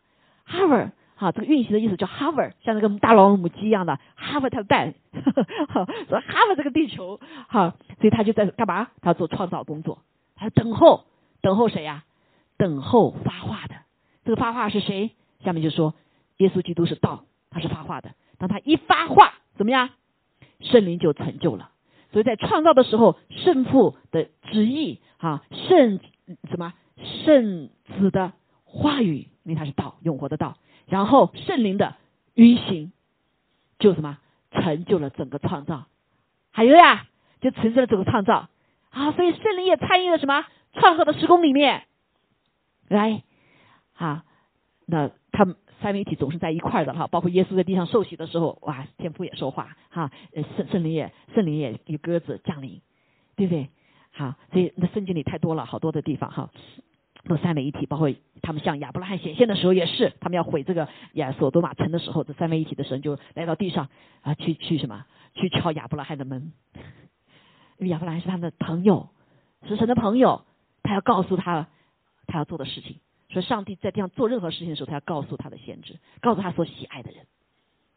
[0.47, 8.89] ，hover，哈，这个运行的意思叫 hover，像那个大老母鸡一样的 hover 它的蛋， 说 hover 这个地球，哈，所以他就在干嘛？
[9.01, 10.03] 他做创造工作，
[10.37, 11.05] 他等候，
[11.41, 12.05] 等候谁呀？
[12.57, 13.75] 等候发话的。
[14.25, 15.11] 这个发话是谁？
[15.45, 15.95] 下面就说，
[16.37, 18.13] 耶稣基督是道，他是发话的。
[18.39, 19.91] 当他一发话，怎么样？
[20.61, 21.71] 圣灵就成就了。
[22.13, 26.01] 所以在创造的时候，圣父的旨意，哈，圣
[26.49, 26.73] 什么
[27.25, 28.33] 圣子的
[28.65, 30.57] 话语，因为他是道，永活的道。
[30.87, 31.97] 然后圣灵的
[32.35, 32.93] 运行，
[33.79, 34.19] 就什么
[34.51, 35.87] 成就了整个创造。
[36.53, 37.07] 还有呀，
[37.41, 38.49] 就成就了整个创造
[38.97, 39.13] 啊。
[39.13, 41.85] 所以圣灵也参与了什么创造的施工里面。
[42.89, 43.23] 来，
[43.95, 44.25] 啊，
[44.87, 47.07] 那他们三位一体总是在一块的哈。
[47.07, 50.11] 包括耶稣在地上受洗的时候，哇，天父也说话哈，
[50.57, 52.81] 圣圣灵也圣灵也有鸽子降临，
[53.37, 53.69] 对不对？
[54.13, 56.51] 好，所以那圣经里太多了，好多的地方哈。
[57.29, 58.09] 都三位一体，包括
[58.41, 63.89] 他们向亚伯拉罕显现的时候也是，他们要毁这个亚索多玛城的时候，这三位一体的神就来到地上
[64.21, 65.05] 啊，去去什么？
[65.35, 66.53] 去敲亚伯拉罕的门，
[67.79, 69.09] 因为亚伯拉罕是他们的朋友，
[69.67, 70.45] 是神的朋友，
[70.83, 71.69] 他要告诉他
[72.27, 73.01] 他要做的事情。
[73.29, 77.27] 所以上帝在地上做任何事情的时候，他要告诉他的先知，告诉他所喜爱的人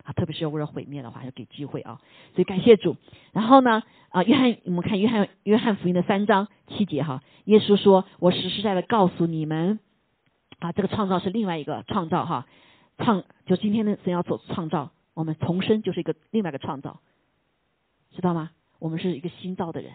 [0.03, 2.01] 啊，特别是要为了毁灭的话，要给机会啊。
[2.33, 2.95] 所以感谢主。
[3.31, 3.83] 然后呢？
[4.09, 9.79] 啊，约翰，我们看约翰约翰福音的三章七节哈，耶稣说：“我实实在在告诉你们，
[10.57, 12.47] 啊，这个创造是另外一个创造哈，
[12.97, 17.01] 创就今天的神要做创造，我们重生就是一个另外一个创造，
[18.15, 18.49] 知道吗？
[18.79, 19.91] 我们是一个新造的人，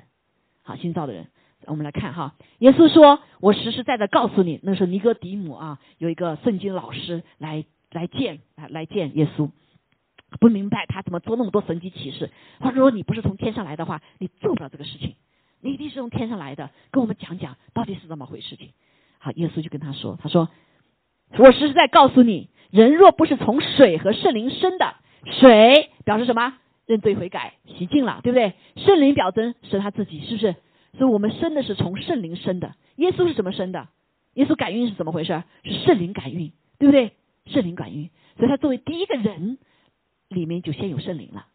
[0.63, 1.29] 好，新造的人，
[1.67, 9.51] 我们来看哈，耶稣说：我实实在在告诉你，那是尼哥底母啊，有一个圣经老师来来见啊来见耶稣。”
[10.41, 15.15] 不明白他怎么做那么多神迹启示，他说你不是从天上来的话，你做不了这个事情。
[15.61, 18.73] 你一定是从天上来的，跟我们讲讲到底是怎么回事情。
[19.19, 20.51] 好，耶稣就跟他说：“他说，
[21.39, 24.97] 我实实在告诉你，人若不是从水和圣灵生的，
[25.41, 26.59] 水表示什么？
[26.87, 28.55] 认罪悔改，洗净了，对不对？
[28.77, 30.57] 圣灵表征是他自己，是不是？
[30.99, 32.75] 所以我们生的是从圣灵生的。
[32.97, 33.89] 耶稣是怎么生的？
[34.35, 35.43] 耶稣感孕是怎么回事？
[35.65, 37.13] 是圣灵感孕，对不对？
[37.47, 39.59] 圣灵感孕，所以他作为第一个人。”
[40.31, 41.47] 里面就先有圣灵了，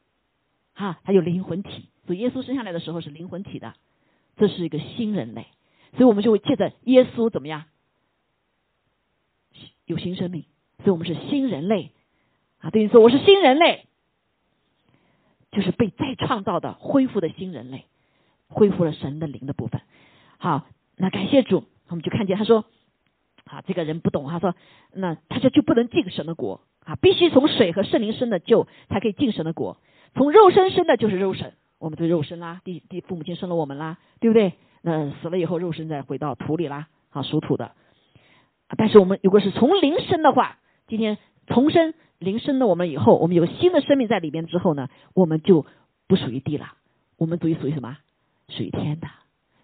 [0.73, 3.73] 哈，他有灵魂体，所以耶稣生下来的时候是灵魂体的，
[4.37, 5.47] 这是一个新人类，
[5.97, 7.65] 所以我们就会借着耶稣怎么样，
[9.85, 10.45] 有新生命，
[10.77, 11.91] 所以我们是新人类，
[12.59, 13.87] 啊，等于说我是新人类，
[15.51, 17.85] 就是被再创造的恢复的新人类，
[18.47, 19.81] 恢复了神的灵的部分。
[20.37, 22.65] 好，那感谢主，我们就看见他说，
[23.45, 24.55] 啊，这个人不懂，他说，
[24.93, 26.61] 那他就就不能进神的国。
[26.85, 29.77] 啊，必须从水和圣灵生的就才可以进神的国，
[30.15, 34.53] 从肉身生的就是肉身，我们的肉身啦，第第父母亲生了我们啦，对不对？
[34.81, 37.73] 那死了以后肉身再回到土里啦，啊，属土的。
[38.75, 45.65] 但是我们如果是从灵生的话，今天重生灵生了我们以后，我们有新的生命在里面之后呢，我们就
[46.07, 46.73] 不属于地了，
[47.17, 47.97] 我们属于属于什么？
[48.49, 49.07] 属于天的，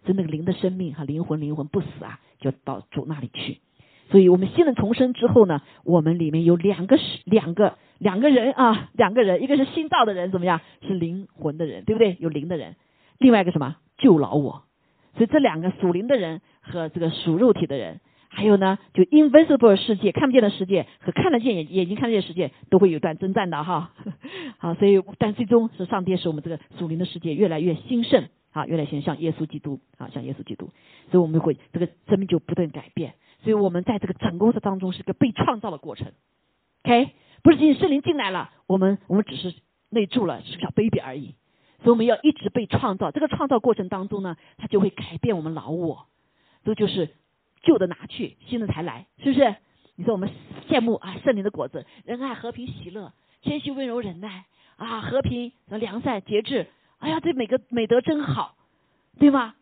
[0.03, 3.59] 所以那个灵的生命和灵魂，灵魂不死啊，就到主那里去。
[4.11, 10.61] 所以我们新的重生之后呢，我们里面有两个是两个两个人啊，两个人，一个是新造的人，怎么样？
[10.87, 12.15] 是灵魂的人，对不对？
[12.19, 12.75] 有灵的人。
[13.17, 13.77] 另外一个什么？
[13.97, 14.63] 救老我。
[15.15, 17.99] 所以这两个属灵的人和这个属肉体的人，
[18.35, 23.93] 还有呢，就 invisible 世界看不见的世界和看得见眼眼睛看得见世界，都会有段征战的哈。
[24.59, 30.69] 好，所以但最终是上帝使我们这个属灵的世界越来越兴盛啊，越来越像耶稣基督啊，像耶稣基督，
[31.11, 33.13] 所以我们会这个生命就不断改变。
[33.41, 36.11] 所以我们在这个整个的当中是个被创造的过程
[36.83, 37.11] ，OK，
[37.41, 39.53] 不是仅仅圣灵进来了，我们我们只是
[39.89, 41.35] 内住了，是个小 baby 而已。
[41.83, 46.07] 所以我们要一直被创造，这个创造过程当中呢，它就会改变我们老我，
[46.65, 47.11] 这就是
[47.61, 49.55] 旧的拿去，新的才来，是不是？
[49.95, 50.29] 你说我们
[50.69, 54.45] 羡慕啊，圣灵的果子，仁爱、和平、喜乐、谦虚、温柔、忍耐
[54.75, 56.67] 啊，和平、良善、节制，
[56.99, 58.55] 哎呀，这每个美德真好，
[59.19, 59.55] 对吗？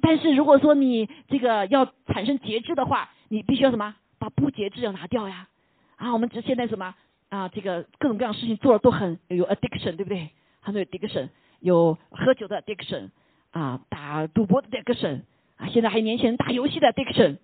[0.00, 3.94] 但是如果说你这个要产生节制的话，你必须要什么？
[4.18, 5.48] 把不节制要拿掉呀！
[5.96, 6.94] 啊，我们这现在什么
[7.28, 7.48] 啊？
[7.48, 10.30] 这个各种各样事情做的都很有 addiction，对不对？
[10.60, 11.28] 很多 addiction，
[11.58, 13.10] 有喝酒的 addiction，
[13.50, 15.22] 啊，打赌博的 addiction，
[15.68, 17.38] 现在还有年轻人打游戏的 addiction，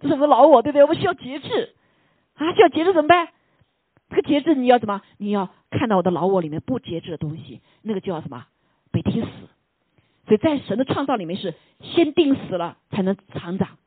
[0.00, 0.82] 这是我们老我，对不对？
[0.82, 1.74] 我们需要节制
[2.34, 3.28] 啊，需要节制怎么办？
[4.10, 5.02] 这个节制你要怎么？
[5.18, 8.46] 你要看到我的老我里面不节制的东西，那个就要什么？
[8.92, 9.26] 被踢死。
[10.26, 13.78] 所以在神的创造里面是先定死了才能成长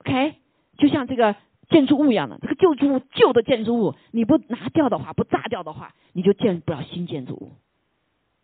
[0.00, 0.34] ，OK，
[0.76, 1.36] 就像这个
[1.70, 7.52] 建筑物一样的，这个旧筑物旧的建筑物你不拿掉的话，不炸掉的话，你就建不了新建筑物，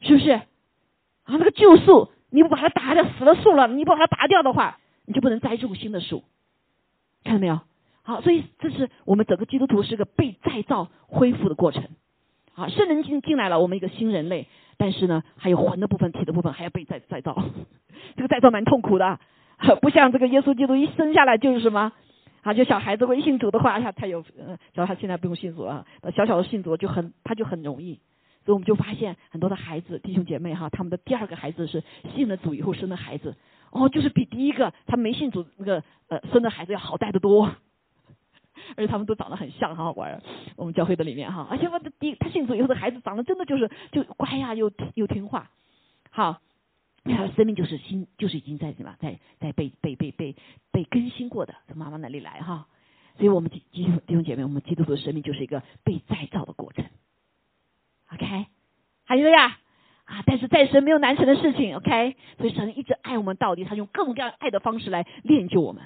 [0.00, 0.30] 是不是？
[0.30, 0.46] 啊，
[1.26, 6.24] 那个旧树你不把它打掉，死了树了，你不把它拔掉的话，你就不能栽种新的树，
[7.24, 7.60] 看到没有？
[8.02, 11.84] 好，所以这是我们整个基督徒是个被再造、恢复的过程。
[12.54, 17.36] 好，圣灵进进来了，我们一个新人类，但是呢，还有魂的部分、体的部分还要被再再造。
[18.16, 19.20] 这个再造蛮痛苦的，
[19.80, 21.92] 不像这个耶稣基督一生下来就是什么。
[22.42, 25.84] 啊，就小孩子会信主的话，他他有，嗯，只要他现在不用信主啊，
[26.16, 28.00] 小小的信主就很，他就很容易。
[28.48, 31.84] 所以我们就发现很多的孩子弟兄姐妹哈，他们的第二个孩子是
[32.14, 33.36] 信了主以后生的孩子，
[33.70, 37.44] 哦，就是比第一个他没信主那个呃生的孩子要好带得多，
[38.74, 40.22] 而且他们都长得很像，很好玩。
[40.56, 45.50] 我们教会的里面哈，而且我的第他信主以后的孩子长得真的就是就乖呀，又又听话，
[46.10, 46.40] 好。
[47.04, 50.36] 他的生命就是新，就是已经在什么，在在被被被被
[50.72, 52.66] 被更新过的，从妈妈那里来哈。
[53.16, 56.84] 所以我们弟弟弟兄姐妹，我们基督徒的生命就是一个被再造的过程。
[58.14, 58.46] OK，
[59.04, 59.58] 还有呀
[60.04, 60.22] 啊！
[60.26, 61.76] 但是再生没有难成的事情。
[61.76, 65.84] OK，所以神一直爱我们到底，他用各种各样爱的方式来练就我们，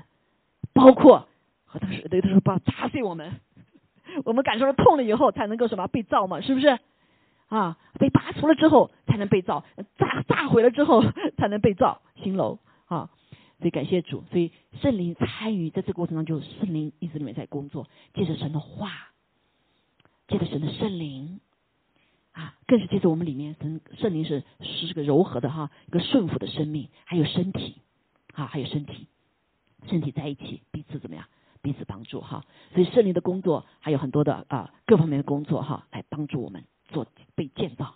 [0.73, 1.29] 包括
[1.65, 3.41] 和当时有的时候把砸碎我们，
[4.25, 6.79] 我们感受到痛了以后才能够什么被造嘛，是不是？
[7.49, 9.65] 啊，被拔除了之后才能被造，
[9.99, 11.03] 炸炸毁了之后
[11.37, 13.11] 才能被造新楼啊！
[13.59, 19.11] 所以感谢主，所以圣灵参与在这个过程当中，就圣灵一直里面在工作，借着神的话，
[20.29, 21.41] 借着神的圣灵
[22.33, 27.77] 啊，更是借着我们里面神圣灵是是个柔和的哈，一个顺服的生命，还有身体
[28.35, 29.07] 啊，还有身体，
[29.89, 31.25] 身体在一起彼此怎么样？
[31.63, 32.45] 彼此帮助哈！
[32.75, 36.65] 所以圣灵的工作还有很多的啊各方面的工作哈，来帮助我们。
[36.89, 37.95] 做被建造，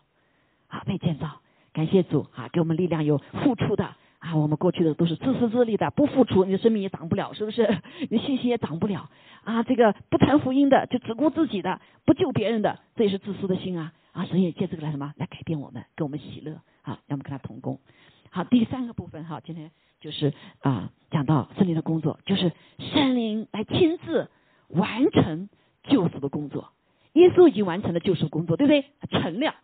[0.68, 1.41] 啊，被建造，
[1.74, 3.84] 感谢主啊，给我们力量，有付出的
[4.20, 7.82] 啊，我们过去的都是自私自利的，不付出，你的生命也长不了，是不是？
[8.09, 9.11] 你信心也长不了
[9.45, 14.25] 啊，这个不传福音的，就只顾自己的，不救别人的，这也是自私的心啊啊！
[14.25, 15.12] 神也借这个来什么？
[15.19, 17.79] 来改变我们，给我们喜乐啊，让我们跟他同工。
[18.31, 24.31] 好，第三个部分哈，今天就是啊，讲到圣灵的工作，就是圣灵来亲自
[24.69, 25.51] 完成
[25.83, 26.73] 救赎的工作。
[27.12, 28.87] 耶稣已经完成了救赎工作，对不对？
[29.21, 29.55] 成了，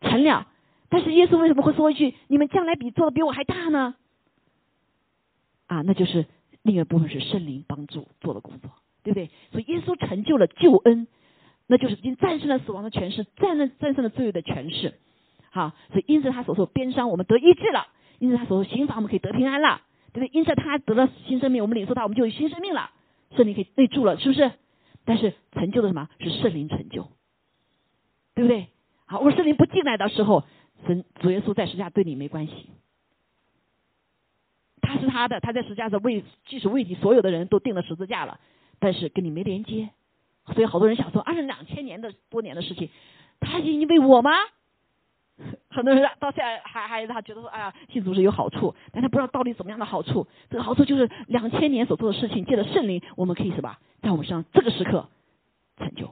[0.00, 0.46] 成了。
[0.88, 3.96] 但是耶稣为什么会说一句：“你们将来比做的比我还大呢？”
[5.66, 6.26] 啊，那就是
[6.62, 8.70] 另一部分是圣灵帮助做的工作，
[9.02, 9.30] 对不对？
[9.50, 11.08] 所以耶稣成就了救恩，
[11.66, 14.94] 那就是已经战胜了死亡的权势，战胜战胜了罪恶的权势。
[15.50, 17.88] 好，所以因此他所受鞭伤，我们得医治了；
[18.18, 19.80] 因此他所受刑罚，我们可以得平安了，
[20.12, 20.30] 对不对？
[20.32, 22.90] 因此他得了新生命，我们领受他，我们就有新生命了，
[23.36, 24.52] 圣灵可以内住了，是不是？
[25.04, 27.08] 但是成就的什么是圣灵成就，
[28.34, 28.68] 对不对？
[29.06, 30.44] 好，我圣灵不进来的时候，
[30.86, 32.70] 神主耶稣在十字架对你没关系，
[34.82, 38.40] 他是他的，他在十字架上为，即使为你所有的人都定了十字架了，
[38.78, 39.90] 但是跟你没连接，
[40.54, 42.88] 所以好多人想说，二是两千年的多年的事情，
[43.40, 44.30] 他因为我吗？
[45.68, 50.26] 很多人到现在还还他觉得说，哎呀，信主是有好处，但他不知道到底怎么样的好处。
[50.48, 55.08] 这个好处就是两千年所做的事情，借着圣灵，我们可以什么，在我们身上这个时刻
[55.76, 56.06] 成就。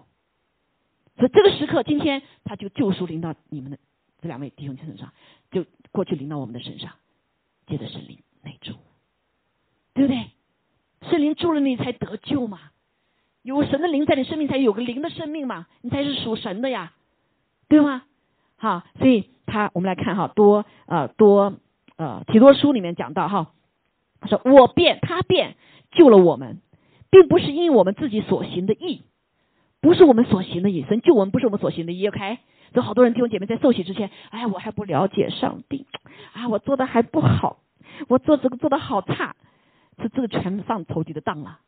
[1.17, 3.79] 所以这个时刻，今天他就救赎临到你们的
[4.21, 5.13] 这两位弟兄身上，
[5.51, 6.91] 就过去临到我们的身上，
[7.67, 8.75] 借着圣灵内住，
[9.95, 10.31] 对不对？
[11.09, 12.61] 圣灵住了你才得救嘛，
[13.45, 16.95] 有神的灵在你生命才有个灵的生命嘛，你才是属神的呀，
[17.69, 18.03] 对吗？
[18.57, 21.53] 好，所以他我们来看哈，多呃多
[21.97, 23.53] 呃提多书里面讲到哈，
[24.21, 25.57] 他说我变他变
[25.93, 26.63] 救了我们，
[27.11, 29.03] 并不是因为我们自己所行的义，
[29.83, 32.09] 不是我们所行的义，神救我们不是我们所行的义。
[32.09, 32.39] OK，
[32.73, 35.87] 有好多人弟兄姐妹在受洗之前，哎，我还不了解上帝
[36.33, 37.59] 啊，我做的还不好，
[38.09, 39.37] 我做这个做的好差，
[39.99, 41.59] 这这个全上头级的当了，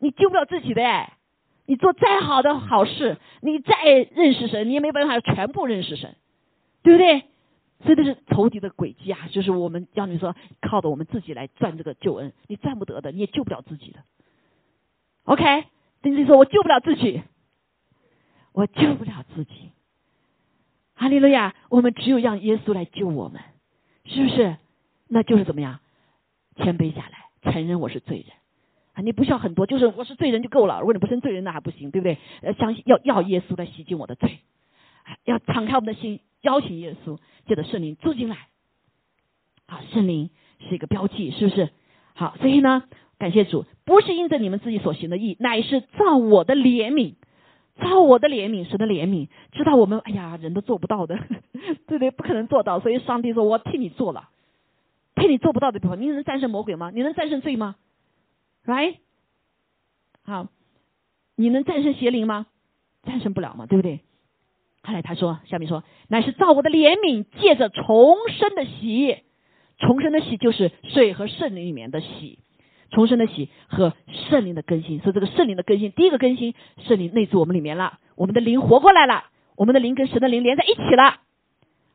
[0.00, 1.16] 你救不了自己的哎。
[1.66, 6.16] 你做再好的好事，你再认识神，你也没办法全部认识神，
[6.82, 7.26] 对不对？
[7.84, 9.28] 所以这是仇敌的诡计啊！
[9.30, 14.00] 就是我们要你说靠着我们自己来赚这个救恩，你赚不得的，你也救不了自己的。
[15.24, 15.64] OK，
[16.02, 17.22] 丁丁说：“我救不了自己，
[18.52, 19.70] 我救不了自己。”
[20.94, 21.54] 哈利路亚！
[21.68, 23.40] 我们只有让耶稣来救我们，
[24.04, 24.56] 是不是？
[25.06, 25.78] 那就是怎么样？
[26.56, 28.39] 谦卑下来，承认我是罪人。
[29.00, 30.80] 你不需要很多，就是我是罪人就够了。
[30.80, 32.18] 如果你不是罪人，那还不行，对不对？
[32.42, 34.38] 呃，相信要要耶稣来洗净我的罪，
[35.24, 38.36] 要敞开我们的心，邀请耶稣借着圣灵住进来。
[39.66, 40.30] 好，圣灵
[40.68, 41.70] 是一个标记，是不是？
[42.14, 42.84] 好，所以呢，
[43.18, 47.14] 感谢主，不是因着你们自己所行的义，乃是照我的怜悯，
[47.80, 51.16] 照我的怜悯，神的怜悯，知道我们哎呀，人都做不到的，
[51.86, 52.10] 对不对？
[52.10, 54.28] 不可能做到，所以上帝说我替你做了，
[55.14, 56.90] 替你做不到的地方，你能战胜魔鬼吗？
[56.92, 57.76] 你能战胜罪吗？
[58.66, 58.96] right，，
[60.22, 60.48] 好，
[61.36, 62.46] 你能战胜邪灵吗？
[63.02, 64.00] 战胜不了嘛，对不对？
[64.82, 69.16] 后来他说，下面说，乃是造我的怜悯，借着重生的喜，
[69.78, 72.38] 重生的喜就是水和圣灵里面的喜，
[72.90, 73.94] 重生的喜和
[74.28, 75.00] 圣灵的更新。
[75.00, 79.24] 所以这个圣灵的更新，第一个更新，圣灵内住我们里面了，我们的灵活过来了，
[79.56, 81.20] 我们的灵跟神的灵连在一起了。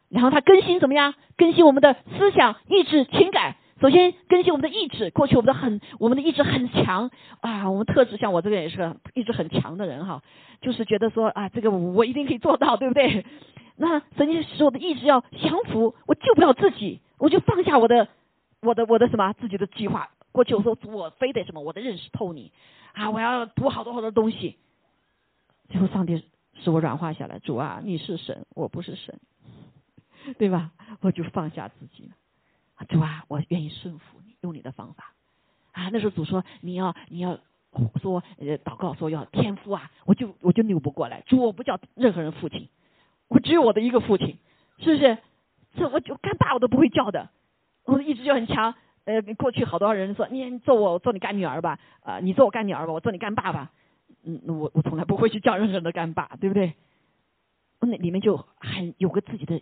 [0.10, 1.16] 然后它更新怎么样？
[1.38, 3.56] 更新我们的思想、意志、情感。
[3.82, 7.12] 首先更新我们的意志，过去我们的很，我们的意志很强
[7.42, 10.24] 啊，我们特质像我这个也是个意志很强的人哈，
[10.62, 13.26] 就是觉得说啊，这个我一定可以做到，对不对？
[13.76, 18.08] 那神经使我的意志要降服，我救不了自己，我就放下我的，
[18.62, 20.10] 我的我的什么自己的计划。
[20.32, 22.54] 过去我说我非得什么，我的认识透你
[22.94, 24.58] 啊，我要读好多好多东西。
[25.68, 26.24] 最后上帝
[26.64, 29.20] 使我软化下来，主啊，你是神，我不是神，
[30.38, 30.72] 对吧？
[31.02, 32.12] 我就放下自己了。
[32.84, 35.14] 主啊，我愿意顺服你，用你的方法
[35.72, 35.90] 啊。
[35.94, 37.40] 那时候主说你要你要
[38.02, 41.22] 说呃祷告说要天赋啊，我就我就扭不过来。
[41.26, 42.70] 主，我不叫任何人父亲，
[43.28, 44.38] 我只有我的一个父亲，
[44.80, 45.18] 是不是？
[45.78, 47.30] 这我就干爸我都不会叫的，
[47.86, 48.76] 我的意志就很强。
[49.06, 53.72] 呃，过去好多人说你做我做你干女儿吧，啊，你做我干女儿吧，我做你干爸爸。
[54.24, 56.74] 嗯，我我从来不会去叫任何人的干爸，对不对？
[57.82, 59.62] 那里面就很有个自己的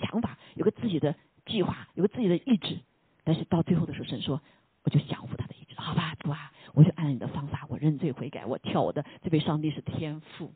[0.00, 1.14] 想法，有个自己的。
[1.46, 2.78] 计划有个自己的意志，
[3.24, 4.40] 但是到最后的时候，神说
[4.84, 10.52] ：“我就降服他的意志，好吧，主啊，我就按你的方法，我认罪悔改，我跳我的这位上帝是天赋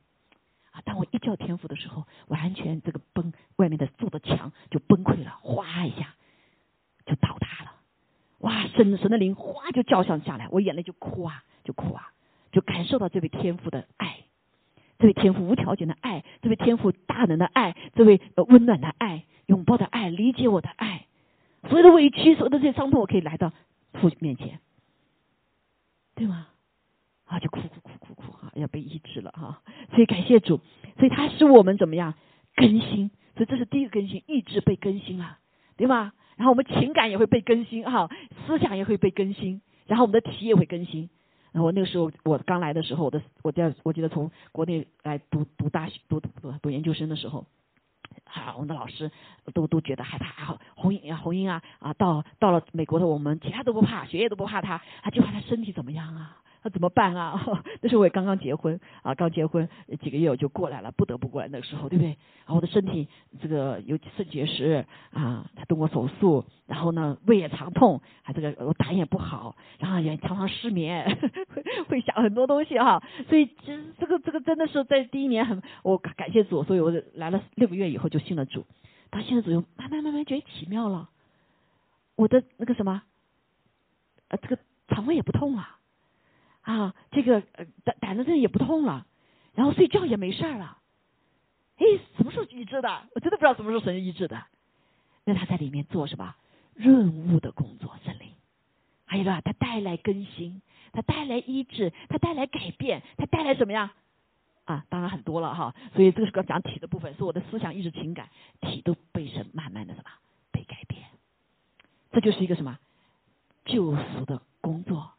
[0.72, 0.80] 啊！
[0.85, 6.14] 当我一叫天赋的时候，完全这个崩外面的做的墙就崩溃了，哗一下
[7.07, 7.72] 就倒塌了，
[8.39, 8.66] 哇！
[8.68, 12.12] 神神的灵哗就叫上下来，我眼泪就哭啊，就哭啊，
[12.53, 14.24] 就感受到这位天赋的爱，
[14.99, 21.07] 这位天赋无条件的爱，这位天赋大能的爱，这位温暖的爱。”拥抱的爱，理解我的爱，
[21.68, 23.53] 所有的委屈，所有的这些伤痛，我可以来到
[23.92, 24.61] 父面前，
[26.14, 26.49] 对吗？
[27.26, 29.62] 啊，就哭哭哭哭哭哈，要被医治了哈。
[29.90, 30.61] 所以感谢主，
[30.99, 32.14] 所以他使我们怎么样
[32.55, 33.11] 更新？
[33.34, 35.38] 所以这是第一个更新，意志被更新了，
[35.76, 36.12] 对吗？
[36.36, 38.11] 然后我们情感也会被更新哈，
[38.47, 41.09] 思想也会被更新，然后我们的体也会更新。
[41.53, 46.30] 然后那个时候我刚来的时候，我的我在我记得从国内来读读大学读读
[46.61, 47.47] 读研究生的时候。
[48.24, 49.10] 啊，我们的老师
[49.52, 56.36] 都都觉得害怕啊，红英啊，红英啊啊，到到了美国的我们，其他都不怕，学业都不怕他，他就怕他身体怎么样啊？
[56.64, 57.38] 那怎么办啊？
[57.82, 59.68] 那时候我也刚刚结婚啊，刚结婚
[60.00, 62.08] 几个月我就过来了，不得不过来那个时候，对不对？
[62.46, 63.06] 然后我的身体
[63.40, 71.04] 这个有肾结石啊，他动过手术，然后呢胃也常痛，还这个我胆也不好，然后也常常失眠，
[71.54, 73.02] 会会想很多东西哈。
[73.28, 78.64] 所以其实这个这个真的是在第一年很我感谢主，所以我来了六个月以后就信了主，
[79.10, 81.10] 到现在主又慢慢慢慢觉得奇妙了，
[82.16, 83.02] 我的那个什么
[84.28, 84.58] 呃这个
[84.88, 85.78] 肠胃也不痛啊。
[86.64, 87.40] 啊，这个
[87.84, 89.06] 胆胆子症也不痛了，
[89.54, 90.78] 然后睡觉也没事儿了。
[91.76, 91.84] 哎，
[92.16, 93.08] 什么时候医治的？
[93.14, 94.42] 我真的不知道什么时候神医治的。
[95.24, 96.34] 那他在里面做什么
[96.74, 97.98] 润物的工作？
[98.04, 98.28] 神灵，
[99.06, 100.62] 还有呢，他带来更新，
[100.92, 103.92] 他带来医治，他带来改变，他带来什么呀？
[104.64, 105.74] 啊，当然很多了哈。
[105.94, 108.28] 所以这个是刚讲体的部分，是我的思想、意志、情感
[108.60, 110.10] 体都被神慢慢的什么
[110.50, 111.02] 被改变。
[112.12, 112.78] 这就是一个什么
[113.64, 115.13] 救赎的工作。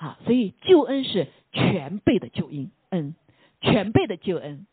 [0.00, 3.14] 好，所以救恩是全备的救恩，嗯，
[3.60, 4.66] 全备的救恩，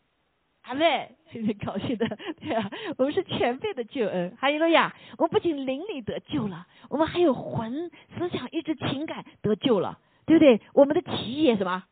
[0.62, 1.16] 好嘞，
[1.62, 10.62] 高兴的，对啊，我们是全备的救恩，还有个呀，我们不仅灵里得救了，我们还有魂、思想、意志、情感得救了，对不对？
[10.72, 11.84] 我们的体也什么，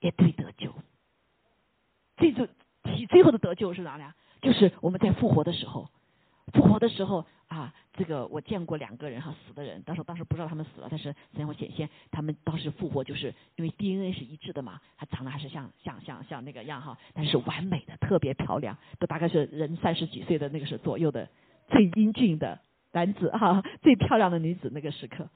[0.00, 0.72] 也对得救。
[2.16, 2.48] 最终
[2.82, 4.14] 体最后的得救是哪里啊？
[4.40, 5.90] 就是我们在复活的时候，
[6.50, 7.26] 复活的时候。
[7.50, 21.28] 啊，这个我见过两个人哈，死的人，当时当时不知道他们死了，但是然后显现他们当时复活，就是因为 DNA 是一致的嘛，他长得还是像像像像那个样哈，但是完美的，特别漂亮，都大概是人三十几岁的那个是左右的
[21.70, 22.60] 最英俊的
[22.92, 25.28] 男子哈，最漂亮的女子那个时刻，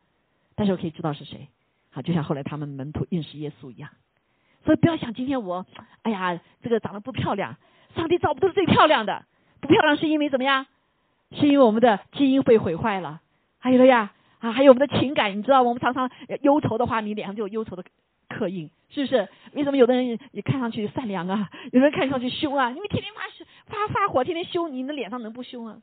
[0.54, 1.48] 但是我可以知道是谁，
[1.90, 3.90] 好，就像后来他们门徒认识耶稣一样，
[4.64, 5.66] 所以不要想今天我，
[6.02, 7.56] 哎呀，这个长得不漂亮，
[7.96, 9.24] 上帝找不都是最漂亮的，
[9.60, 10.66] 不漂亮是因为怎么样？
[11.34, 13.20] 是因为我们的基因被毁坏了，
[13.58, 16.10] 还有了呀啊，还有我们的情感，你知道，我们常常
[16.42, 17.84] 忧愁的话，你脸上就有忧愁的
[18.28, 19.28] 刻印，是不是？
[19.52, 22.70] 为什么有的人也看上去善良啊，有人看上去凶啊？
[22.70, 23.22] 因为天天发
[23.66, 25.78] 发发火，天天凶，你的脸上能不凶啊？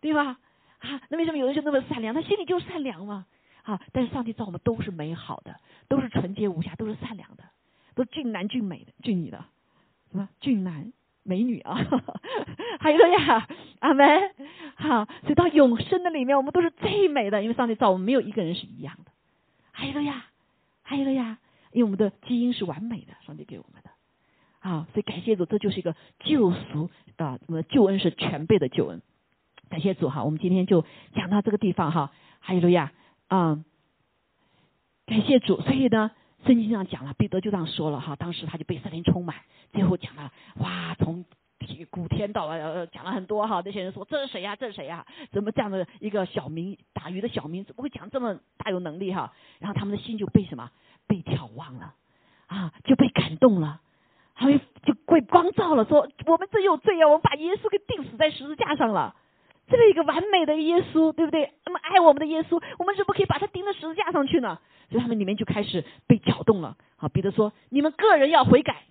[0.00, 0.38] 对吧？
[0.80, 2.12] 啊，那为什么有的人就那么善良？
[2.12, 3.26] 他心里就善良嘛
[3.62, 3.80] 啊！
[3.92, 5.54] 但是上帝造我们都是美好的，
[5.88, 7.44] 都是纯洁无瑕，都是善良的，
[7.94, 9.44] 都俊男俊美的俊女的，
[10.10, 10.92] 什么俊男？
[11.22, 11.74] 美女啊，
[12.80, 13.46] 哈利路亚，
[13.80, 14.30] 阿门。
[14.74, 19.12] 好，所以到永生的里面，我们都是最美的，因为上帝造我们没有一个人是一样的。
[19.72, 20.24] 哈利路亚，
[20.82, 21.38] 哈利路亚，
[21.70, 23.90] 因为我们的基因是完美的，上帝给我们的。
[24.58, 29.02] 好，所以感谢主，这就是一个救赎啊，我们的救恩是全备的救恩。
[29.68, 32.12] 感谢主哈，我们今天就讲到这个地方哈。
[32.40, 32.92] 哈利路亚，
[33.28, 33.64] 啊，
[35.06, 35.60] 感谢主。
[35.60, 36.10] 所以呢，
[36.44, 39.36] 圣经上讲了，彼得就这样说了哈，当时他就被圣灵充满，
[39.72, 41.24] 最后讲了哇，从
[41.90, 44.56] 古天到呃讲了很多哈，那些人说这是谁呀？
[44.56, 45.06] 这是谁呀？
[45.30, 49.32] 怎么这样的一个小民打鱼的小民怎么会讲这么大有能力哈？
[49.58, 50.70] 然后他们的心就被什么
[51.06, 51.94] 被眺望了
[52.46, 53.80] 啊，就被感动了。
[54.34, 57.06] 他们就被光照了，说我们真有罪啊！
[57.06, 59.14] 我们把耶稣给钉死在十字架上了，
[59.68, 61.52] 这么一个完美的耶稣，对不对？
[61.64, 64.58] 那么爱我们的耶稣，我们怎么可以把他钉在十字架上去呢？
[64.90, 66.76] 所以他们里面就开始被搅动了。
[66.96, 68.84] 好，彼得说：“你们个人要悔改，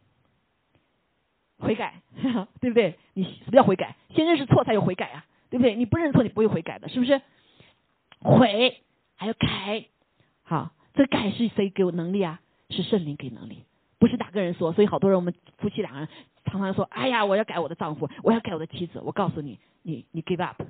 [1.59, 2.01] 悔改，
[2.59, 2.97] 对不对？
[3.13, 3.95] 你什么叫悔改？
[4.15, 5.76] 先认识错才有悔改啊，对不对？
[5.76, 7.22] 你不认错，你不会悔改的，是不是？
[8.19, 8.82] 悔
[9.15, 9.86] 还有改，
[10.43, 12.39] 好，这改是谁给我能力啊？
[12.69, 13.65] 是圣灵给能力。”
[13.99, 16.09] 不是哪个人说，所以好多人我们夫妻两个人
[16.45, 20.61] 常常说：“哎呀，我要改我的丈夫，我要改我的妻子。”我告诉你，你你 give up，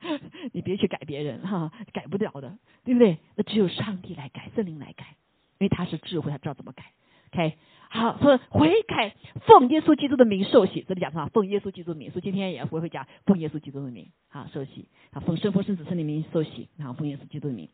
[0.52, 3.18] 你别去改别人哈，改不了的，对不对？
[3.36, 5.16] 那只有上帝来改，圣灵来改，
[5.58, 6.84] 因为他是智慧，他知道怎么改。
[7.32, 7.56] OK，
[7.90, 9.14] 好，说悔改，
[9.46, 10.84] 奉耶稣基督的名受洗。
[10.88, 11.28] 这里讲什么？
[11.32, 12.10] 奉耶稣基督的名。
[12.10, 14.88] 所以今天也会会讲奉耶稣基督的名，好受洗。
[15.12, 17.68] 啊，奉圣父圣子圣灵名受洗，然后奉耶稣基督的名，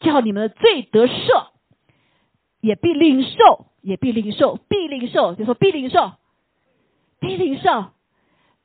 [0.00, 1.46] 叫你们的罪得赦。
[2.60, 6.12] 也必领受，也必领受，必领受，就说必领受，
[7.20, 7.92] 必领受，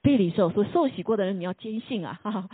[0.01, 0.49] 必领受。
[0.51, 2.49] 说受洗过的人，你要坚信啊，哈哈，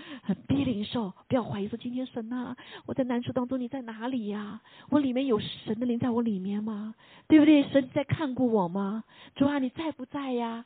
[0.47, 1.67] 必领受，不要怀疑。
[1.67, 4.61] 说今天神啊，我在难处当中，你在哪里呀？
[4.89, 6.93] 我里面有神的灵在我里面吗？
[7.27, 7.63] 对不对？
[7.69, 9.03] 神在看过我吗？
[9.35, 10.65] 主啊，你在不在呀？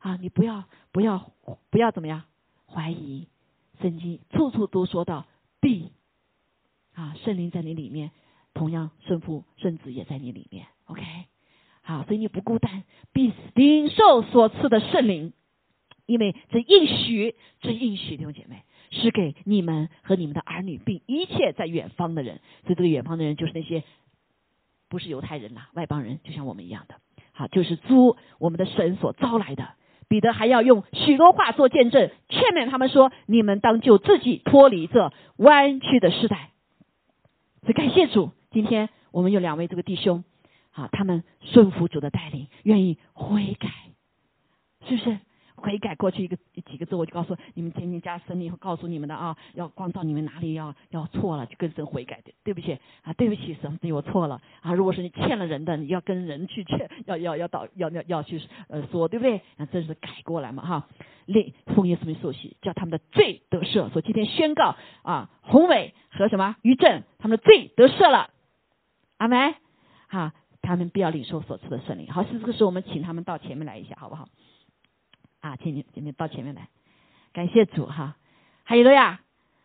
[0.00, 1.30] 啊，你不要，不要，
[1.70, 2.24] 不要怎么样
[2.66, 3.28] 怀疑。
[3.80, 5.26] 圣经处处都说到
[5.60, 5.92] 必
[6.94, 8.10] 啊，圣灵在你里面。
[8.54, 11.02] 同样，圣父、圣子也在你里面，OK，
[11.82, 15.32] 好，所以你不孤单，必领受所赐的圣灵，
[16.06, 22.40] 因为这应许，这应许，弟兄姐妹，是给你们和你们的儿女，并一切在远方的人。
[22.64, 23.82] 所以这个远方的人，就是那些
[24.88, 26.96] 不是犹太人啦，外邦人，就像我们一样的，
[27.32, 29.74] 好，就是租我们的神所招来的。
[30.08, 36.50] 彼得还要用许多话做见证，劝勉他们说：你们当就自己脱离这弯曲的时代。
[37.66, 38.32] 是感谢主。
[38.50, 40.24] 今天我们有两位这个弟兄，
[40.72, 43.70] 啊，他们顺服主的带领，愿意悔改，
[44.86, 45.18] 是不是？
[45.62, 46.36] 悔改过去一个
[46.66, 54.74] 几个字，我就告诉你们，天天加神以后告诉你们的啊，要光照你们哪里要要错了，就跟神悔改的，对不起啊，对不起神，对我错了啊。
[54.74, 59.40] 如果是你欠了人的，你要跟人去欠， 要要要到要要要去呃说，对不对？
[59.56, 60.88] 那这是改过来嘛哈。
[61.26, 63.88] 令奉耶稣名受洗，叫他们的罪得赦。
[63.90, 68.30] 所以今天宣告啊，宏伟和什么于正他们的罪得赦了。
[69.18, 69.54] 阿门，
[70.08, 70.32] 好，
[70.62, 72.10] 他们必要领受所赐的圣灵。
[72.10, 74.26] 好，是这个时候我们请他们到前面来一下，好不好？
[75.42, 76.68] 啊，请你前面到前面来，
[77.34, 78.16] 感谢主哈。
[78.64, 79.20] 还有的呀，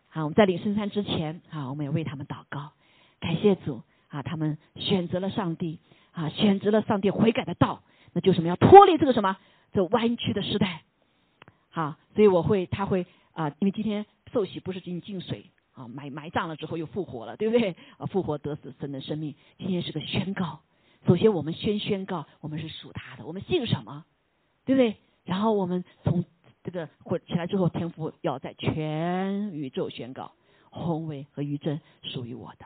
[0.08, 2.72] 好，我们在领圣餐之前，好，我们也为他们祷告，
[3.18, 5.78] 感谢主啊，他们选择了上帝
[6.12, 9.38] 啊，选择了上帝悔改的道，那就什么要脱离这个什么
[9.72, 10.82] 这弯曲的时代。
[11.70, 15.46] 好，所以我会他会啊，因为今天受洗不是进进水。
[15.78, 17.76] 啊，埋埋葬了之后又复活了，对不对？
[17.98, 20.58] 啊，复活得死神的生命，今天是个宣告。
[21.06, 24.04] 首先，我们先宣告，我们是属他的，我们信什么，
[24.64, 24.96] 对不对？
[25.28, 26.24] 然后我们从
[26.64, 30.32] 这个混起来之后，天父要在全宇宙宣告，
[30.70, 32.64] 宏伟和余震属于我的，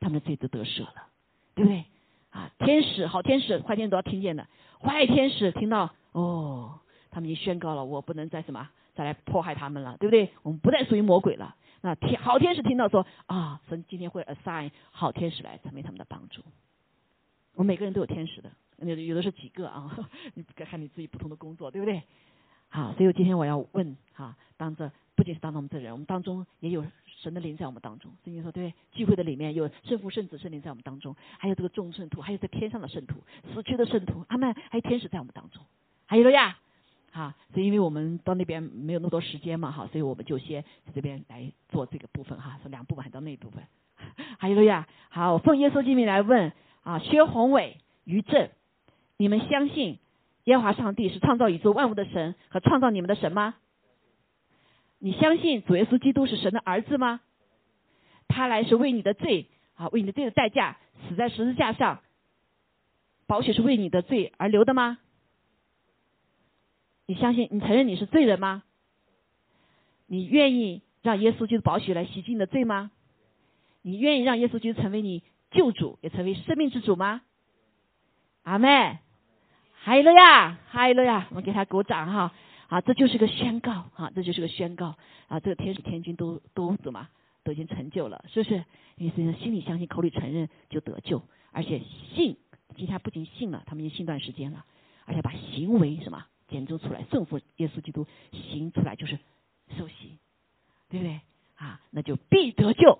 [0.00, 1.06] 他们的罪都得赦了，
[1.54, 1.84] 对不对？
[2.30, 4.48] 啊，天使好天使坏天使都要听见的，
[4.80, 6.80] 坏天使听到哦，
[7.12, 10.30] 他们已经宣告了，我不能再什么再来迫害他们了，对不对？
[10.42, 11.54] 我们不再属于魔鬼了。
[11.80, 16.42] 那天好天使听到说啊，神今天会 assign 好天使来成为他们的帮助。
[17.54, 19.90] 我们每个人都有天使的，有的有的是几个啊，
[20.34, 22.02] 你看你自己不同的工作，对不对？
[22.68, 28.10] 好，所以今天我要问哈，当着不仅是当着我们这人，我们当中也有神的灵在我们当中。
[28.24, 33.22] 圣经说对，聚会的里面有圣父、圣子、圣灵在我们当中，还有这个众圣徒，还有在天上的圣徒、
[33.52, 35.62] 死去的圣徒，阿们还有天使在我们当中，
[36.06, 36.58] 还有了呀。
[37.12, 43.62] 哈，所以因为我们到那边没有那么多时间嘛，哈，所以我们就先这边来做这个部分哈，是两部分还到那一部分。
[44.36, 46.52] 还有了呀，好，奉耶稣之名来问
[46.82, 48.50] 啊，薛宏伟、于正，
[49.16, 49.98] 你们相信
[50.44, 53.54] 耶和华上帝是创造宇宙万物的神和创造你们的神吗？
[54.98, 57.20] 你相信主耶稣基督是神的儿子吗？
[58.26, 62.00] 他来是为你的罪啊，为你的罪的代价死在十字架上，
[63.26, 64.98] 宝血是为你的罪而流的吗？
[67.06, 67.48] 你相信？
[67.50, 68.62] 你承认你是罪人吗？
[70.06, 72.90] 你愿意让耶稣基督宝血来洗净你的罪吗？
[73.82, 77.20] 你愿意让耶稣基督成为你救主，也成为生命之主吗？
[78.42, 78.98] 阿妹，
[79.84, 82.32] 还有了呀，还有了呀，我们给他鼓掌哈！
[82.68, 84.96] 啊，这就是个宣告啊，这就是个宣告
[85.28, 85.38] 啊！
[85.40, 87.06] 这个天使天君都都怎么
[87.42, 88.64] 都已经成就了，是不是？
[88.96, 91.22] 因为心里相信，口里承认就得救，
[91.52, 91.82] 而且
[92.14, 92.38] 信，
[92.74, 94.64] 今天不仅信了，他们已经信段时间了，
[95.04, 99.18] 而且把行为什么检证出来，顺服耶稣基督行出来就是
[99.76, 100.16] 受洗，
[100.88, 101.20] 对不对？
[101.56, 102.98] 啊，那就必得救。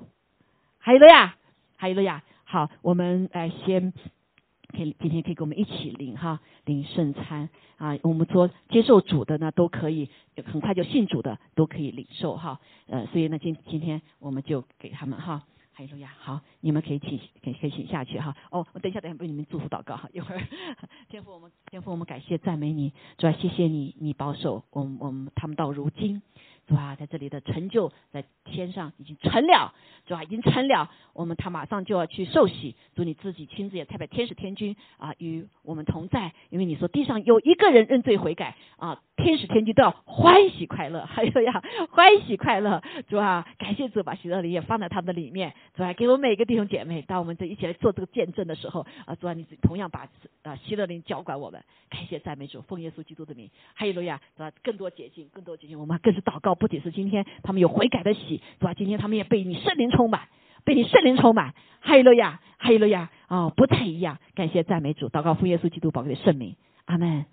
[0.77, 1.35] 还有了呀，
[1.77, 2.23] 还有了呀。
[2.45, 3.95] 好，我们来先。
[4.75, 10.09] 可以今天可以跟我们一起领哈领圣餐啊，我们说接受主的呢都可以，
[10.45, 20.43] 很快就信主的都可以领受哈，呃，所以呢今今天我们就给他们哈，还有路亚，好，你们可以请可以可以请下去哈，哦，我等一下等一下为你们祝福祷告哈，一会儿
[21.09, 26.21] 天父我们天父我们感谢赞美你，主要谢谢你你保守我们我们他们到如今。
[26.67, 29.75] 主啊，在这里的成就在天上已经成了，
[30.07, 30.91] 主啊，已经成了。
[31.13, 42.83] 我们他马上就要去受洗，主你自己亲自也代表天使天君啊与我们同在，因为你说地上有一个人认罪悔改啊，天使天君都要欢喜快乐，还有呀欢喜快乐。
[43.09, 50.09] 主啊，感谢主把喜乐灵也放在他们的里面，主啊，给我们每个弟兄姐妹，当我们这一起来做这个见证的时候啊，主啊，你同样把
[50.43, 56.54] 啊喜乐灵浇灌我们，感谢赞美主，奉耶稣基督的名，还有路亚，主啊，更多捷径，更多捷径，我们更是祷告。
[56.55, 58.75] 不仅是今天他们有悔改的喜，是吧？
[58.75, 60.23] 今天他们也被你圣灵充满，
[60.65, 64.19] 被你圣灵充满，哈利路亚，哈利路亚，哦，不太一样。
[64.35, 67.25] 感谢赞美主，祷告奉耶稣基督宝贵的圣名，阿门。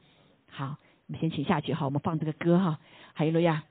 [0.49, 0.75] 好，
[1.07, 2.79] 我们先请下去哈，我们放这个歌哈，
[3.13, 3.63] 哈利路亚，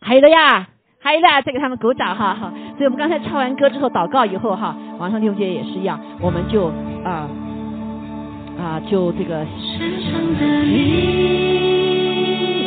[0.00, 0.68] 哈利路亚，
[1.00, 2.34] 哈利再给他们鼓掌哈。
[2.34, 6.66] 哈，所以我们刚才唱完歌之后祷告以后哈，王上弟兄姐也是一样，我们就
[7.04, 7.28] 啊
[8.58, 9.38] 啊就这个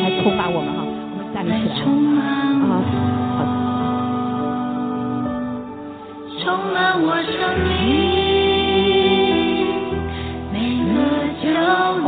[0.02, 0.85] 来充满我们哈。
[1.46, 2.82] 站立起来啊！
[3.38, 3.40] 好。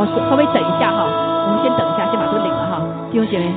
[0.00, 0.98] 哦，稍微等一下哈，
[1.46, 2.74] 我们先等一下，先把这个领了哈。
[3.10, 3.52] 弟兄姐妹，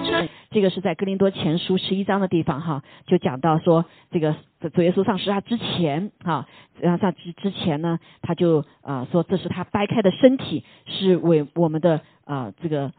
[0.50, 4.36] 这个是在哥林多前书十一章的地方哈，就讲到说这个
[4.74, 6.48] 主耶稣上十字架之前哈，
[6.80, 12.92] 然后上之之前呢，他就啊说这是他掰开的身体，是为我们的啊这个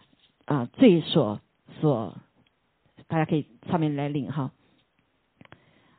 [0.47, 1.41] 啊罪所
[1.80, 2.14] 所。
[3.12, 4.52] 大家可以上面来领哈。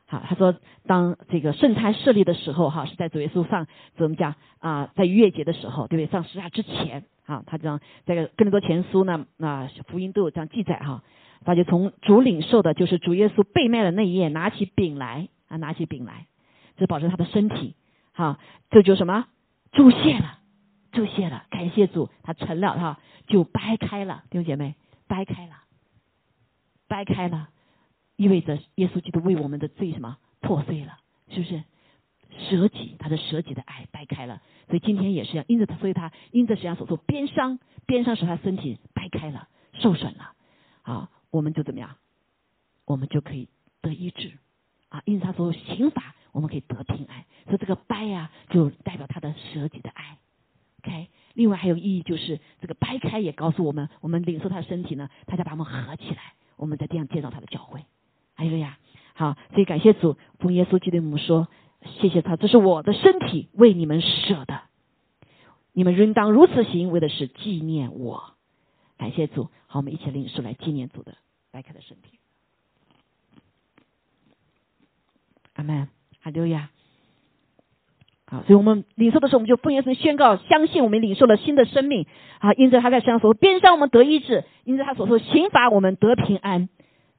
[0.08, 0.56] 好，他说，
[0.88, 4.90] 当这个圣餐设立的时候哈，是在主耶稣上怎么讲啊？
[4.96, 6.12] 在逾越节的时候，对不对？
[6.12, 11.04] 上十字架之前啊，他这样这个更多前书呢，那福音都有这样记载哈。
[11.46, 16.26] 他就从主领受的就是主耶稣被卖的那一夜，拿起饼来啊，拿起饼来，
[16.78, 17.76] 这保证他的身体
[18.14, 18.40] 哈，
[18.72, 19.28] 这就什么？
[19.72, 20.40] 注谢了，
[20.92, 24.74] 注谢了，感谢主，他成了哈，就掰开了，弟兄姐妹，
[25.08, 25.63] 掰开了。
[26.94, 27.50] 掰开了，
[28.18, 31.64] 意味着耶稣基督为我们的罪什么破碎了，是不是？
[32.38, 40.34] 舍己，他的舍己的爱掰开了，所以今天也是要因着他，所以他因着实际上所受鞭伤，鞭伤使他身体掰开了，受损了，
[40.84, 41.96] 啊，我们就怎么样？
[42.86, 43.50] 我们就可以
[43.82, 44.38] 得医治，
[44.90, 47.26] 啊，因着他所受刑罚，我们可以得平安。
[47.46, 50.20] 所以这个掰呀，就代表他的舍己的爱。
[50.84, 56.34] OK，另外还有意义就是这个掰开也告诉我们，我们领受他的身体呢，他就把我们合起来。
[56.58, 57.86] 我们在地上建造他的教会，
[58.36, 58.78] 还有呀，
[59.14, 61.48] 好，所以感谢主，奉耶稣基督的母说，
[62.00, 64.62] 谢谢他，这是我的身体为你们舍的，
[65.74, 68.34] 你们应当如此行，为的是纪念我。
[68.98, 71.16] 感谢主，好，我们一起领受来纪念主的
[71.52, 72.20] 白开的身体。
[75.56, 75.88] 阿门，
[76.22, 76.70] 哈利路亚。
[78.26, 82.08] 好，所以我们领受的时候，我们就奉耶稣宣告，相信我们领受了新的生命。
[82.40, 86.70] 啊，因着他在身上所鞭伤，我们得医治；因着他所受刑罚，我们得平安。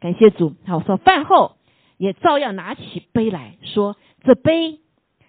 [0.00, 0.54] 感谢主。
[0.66, 1.56] 好，说饭后
[1.96, 4.80] 也照样拿起杯来说：“这杯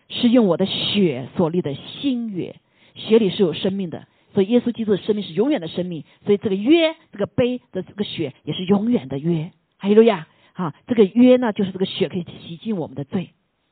[0.09, 2.55] 是用我的血所立的新约，
[2.95, 4.07] 血里是有生命的。
[4.33, 6.03] 所以耶稣基督的生命是永远的生命。
[6.25, 9.51] 所以这个约，这个杯的这个血也是永远的约。
[9.77, 10.27] 哈利路亚！
[10.53, 13.29] 啊，这个约呢，就是这个血可以洗净我们的罪。”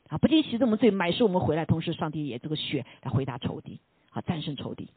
[0.10, 3.80] 啊，不仅洗这么罪，买赎我们回来，同时上帝也这个血来回答仇敌，
[4.12, 4.90] 啊，战胜仇敌。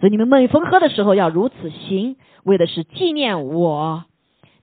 [0.00, 4.04] 所以你们每逢喝的时候要如此行，为的是纪念我。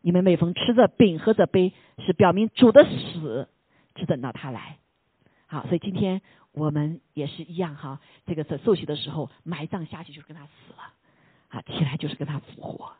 [0.01, 3.47] 你们每逢吃着饼喝着杯，是表明主的死，
[3.95, 4.77] 只等到他来。
[5.47, 6.21] 好，所以今天
[6.53, 10.93] 我们也是一样哈，这个在受洗的时候埋葬下去就是跟他死了，
[11.49, 12.93] 啊，起来就是跟他复活，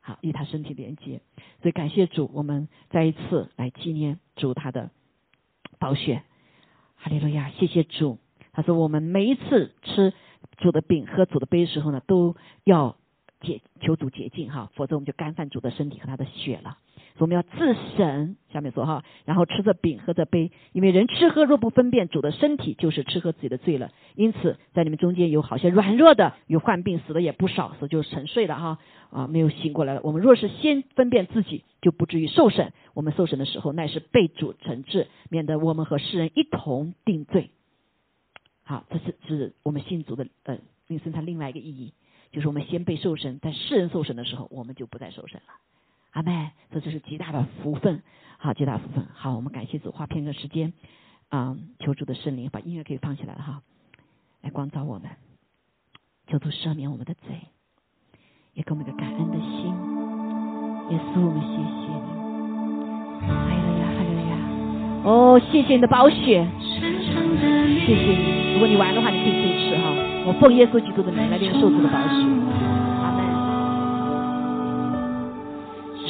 [0.00, 1.20] 好，与他身体连接。
[1.62, 4.90] 所以感谢主，我们再一次来纪念主他的。
[5.78, 6.22] 宝血，
[6.96, 7.50] 哈利路亚！
[7.50, 8.18] 谢谢主。
[8.54, 10.14] 他说：“我们每一次吃
[10.58, 12.96] 主的饼、喝主的杯的时候呢，都要
[13.40, 16.78] 解求主洁净哈，否则我们就干犯主的身体和他的血了。
[17.18, 18.36] 所以我们要自省。
[18.52, 23.90] 下面说哈，然后吃着饼，喝着杯，因为人吃喝若不分辨主的身体，就是吃喝自己的罪了。
[24.14, 28.78] 因此，在你们中间有好些软弱的，有患病死的也不少，所以就沉睡了哈
[29.10, 30.00] 啊，没有醒过来了。
[30.04, 32.72] 我们若是先分辨自己，就不至于受审。
[32.94, 37.50] 我们受审的时候，乃是被主惩治，免得我们和世人一同定罪。
[38.68, 41.92] 好，这是是我们信主的呃，引申它另外一个意义，
[42.32, 45.54] 就是我们先被受审，在世人受审的时候，我们就不再受审了。
[46.10, 48.02] 阿妹，这就是极大的福分。
[48.38, 49.06] 好，极大福分。
[49.14, 50.72] 好，我们感谢主，花片刻时间，
[51.28, 53.62] 啊，求主的圣灵把音乐可以放起来了哈，
[54.40, 55.12] 来光照我们，
[56.26, 57.40] 求主赦免我们的罪，
[58.54, 59.66] 也给我们一个感恩的心。
[60.90, 61.86] 耶稣，我们谢谢
[63.60, 63.65] 你。
[65.06, 68.54] 哦，谢谢你的宝血，谢谢你。
[68.54, 69.86] 如果你玩的话，你可以自己吃哈。
[70.26, 72.26] 我奉耶稣基督的名来领受主的宝血。
[73.06, 73.22] 阿门。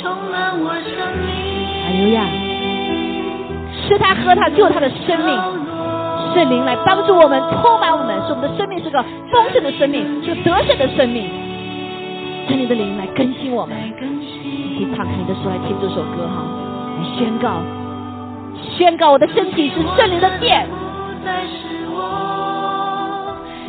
[0.00, 1.28] 充满我生命。
[1.84, 2.24] 哈利路亚！
[3.84, 5.28] 吃它喝它救它的生命，
[6.32, 11.28] 圣灵来帮助我们，充满我们，使我们的生命是个丰盛的生命，是个得胜的生命。
[12.48, 16.40] 圣灵的灵来更新我们，你可以敞开你的手来听这首歌哈，
[16.96, 17.60] 来宣告，
[18.76, 20.66] 宣告我的身体是圣灵的殿。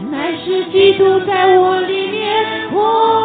[0.10, 3.18] 乃是基督在我里面活。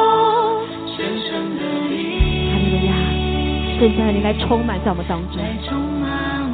[3.78, 5.66] 现在你来充满在我们当中，弟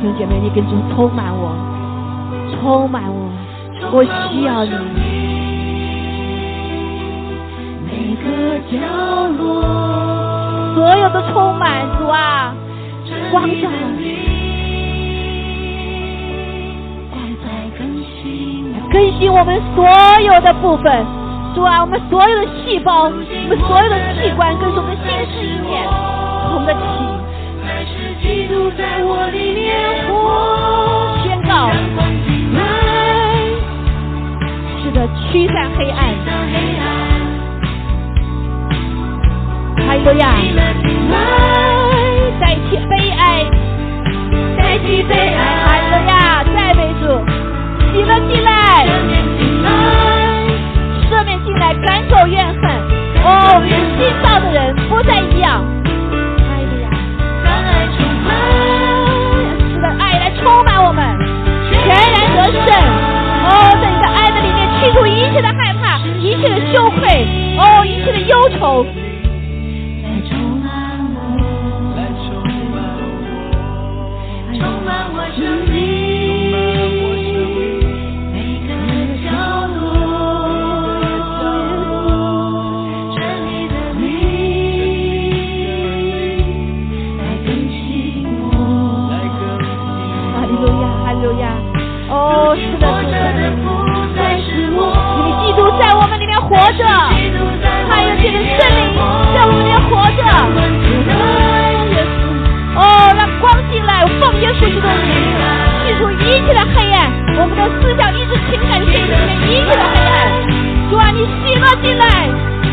[0.00, 1.54] 兄姐妹，你跟主充满我，
[2.56, 3.30] 充满我，
[3.92, 4.72] 我需要你。
[7.84, 8.24] 每个
[8.70, 8.78] 角
[9.36, 9.60] 落，
[10.74, 12.54] 所有的充满主啊，
[13.30, 13.68] 光照，
[18.90, 19.86] 更新我们所
[20.20, 21.06] 有的部分，
[21.54, 23.26] 主啊，我们所有的细胞，我们
[23.60, 25.86] 所有的器官，跟我们的心思意念，
[26.54, 26.78] 我们的体。
[28.20, 29.76] 基督在我里面
[30.08, 31.70] 活，宣告，
[34.82, 35.98] 是的，驱散黑暗，
[39.86, 40.24] 哈利路亚，
[42.40, 43.44] 代替悲哀，
[44.58, 46.12] 代替悲哀，哈利路亚，
[46.54, 47.04] 赞美主，
[47.98, 48.86] 喜乐进来，
[51.10, 52.62] 赦免进来，赶走怨恨，
[53.24, 53.60] 哦，
[53.98, 55.64] 信道的人不再一样。
[56.46, 56.86] 爱的
[59.98, 61.02] 爱，爱来充满我们，
[61.72, 62.68] 全然得胜。
[63.42, 63.50] 哦，
[63.82, 67.26] 在你的爱的里面，去除一切的害怕，一切的羞愧，
[67.58, 68.86] 哦，一切的忧愁。
[96.78, 96.86] 着，
[97.90, 98.94] 还有这个森林
[99.34, 100.22] 在我们里面活着。
[102.78, 102.80] 哦，
[103.18, 105.10] 让光进来，奉耶稣基督的名，
[105.82, 110.16] 去除一切的黑暗，我们的思想、意志、情感、心里面一切的黑暗。
[110.88, 112.06] 主啊，你喜乐进来，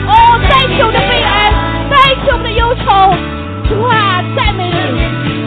[0.06, 0.14] 哦，
[0.48, 1.52] 代替我们的悲哀，
[1.90, 2.86] 代替我们的忧愁。
[3.68, 4.78] 主啊，赞美你。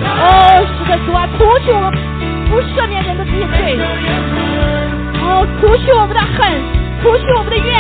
[0.05, 1.97] 哦，是的，主啊，除去我们。
[2.49, 3.79] 不赦免人的这些罪，
[5.21, 6.51] 哦，除去我们的恨，
[7.03, 7.78] 除去我们的怨，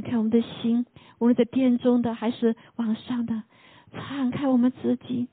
[0.00, 0.86] 敞开我们的心，
[1.18, 3.42] 无论在殿中的还是网上的，
[3.92, 5.28] 敞开我们自己，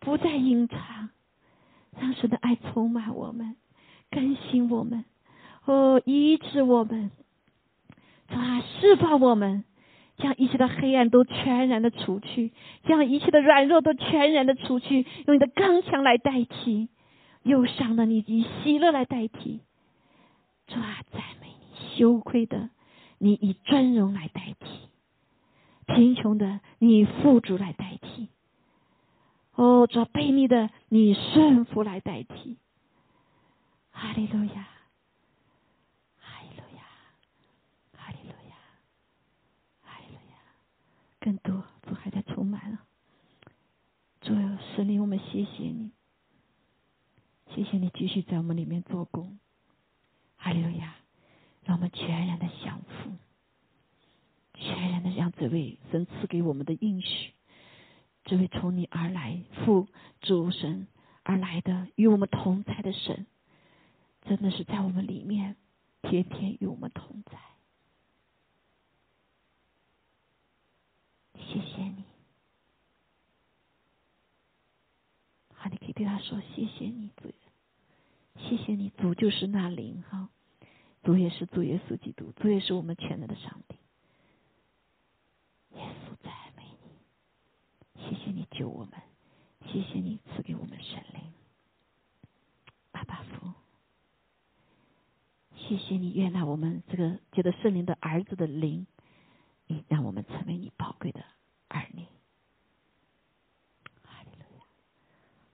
[0.00, 1.10] 不再隐藏，
[2.00, 3.54] 让神的爱充满我们，
[4.10, 5.04] 更新我们，
[5.66, 7.10] 哦，医治我们，
[8.28, 9.64] 啊，释放我们。
[10.18, 12.50] 将一切的黑暗都全然的除去，
[12.84, 16.88] 将一切的软弱都全然的除去，用你的刚强来代替
[17.42, 19.60] 忧伤的你，以喜乐来代替。
[20.68, 21.98] 主啊，赞美你！
[21.98, 22.70] 羞愧的
[23.18, 24.88] 你以尊荣来代替，
[25.86, 28.28] 贫穷的你富足来代替。
[29.52, 32.58] 哦，主卑逆的你顺服来代替。
[33.90, 34.68] 哈利路亚。
[36.18, 36.82] 哈利路亚，
[37.96, 38.56] 哈利路亚，
[39.82, 40.36] 哈利路亚
[41.18, 42.80] 更多，主还在充满了。
[44.20, 44.34] 主
[44.74, 45.92] 神灵，我们谢谢你，
[47.54, 49.38] 谢谢你继续在我们里面做工。
[50.36, 50.96] 哈利路亚，
[51.66, 53.10] 让我们全然的降服，
[54.54, 57.32] 全然的让这位神赐给我们的应许，
[58.24, 59.88] 这位从你而来父
[60.20, 60.86] 主神
[61.24, 63.26] 而来的与我们同在的神，
[64.22, 65.56] 真的是在我们里面，
[66.02, 67.36] 天天与我们同在。
[71.34, 72.04] 谢谢你，
[75.52, 77.32] 好，你可以对他说：“谢谢你，主，
[78.36, 80.28] 谢谢你，主就是那灵哈，
[81.06, 83.76] 主也是主耶稣基督，主也是我们全能的上帝。
[85.76, 86.64] 耶稣赞美
[87.94, 89.00] 你，谢谢你救我们，
[89.66, 91.32] 谢谢你赐给我们神灵，
[92.90, 93.52] 阿爸父，
[95.54, 98.88] 谢谢你悦纳我们这个觉得圣灵的儿子的灵。”
[99.68, 101.24] 你让我们成为你宝贵的
[101.68, 102.04] 儿女，
[104.02, 104.64] 哈利路亚！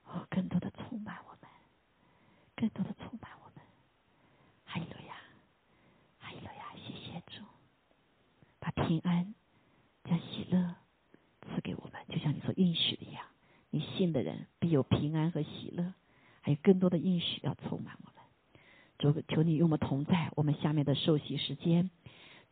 [0.04, 1.50] 哦，更多的充满我们，
[2.54, 3.64] 更多的充满我们，
[4.66, 5.14] 哈利路亚，
[6.18, 6.74] 哈利路亚！
[6.76, 7.42] 谢谢主，
[8.50, 9.34] 把平安、
[10.04, 10.74] 将喜乐
[11.42, 13.24] 赐给我们，就像你所应许的一样。
[13.70, 15.94] 你信的人必有平安和喜乐，
[16.40, 18.22] 还有更多的应许要充满我们。
[18.98, 21.90] 主，求你与我们同在，我们下面的受洗时间，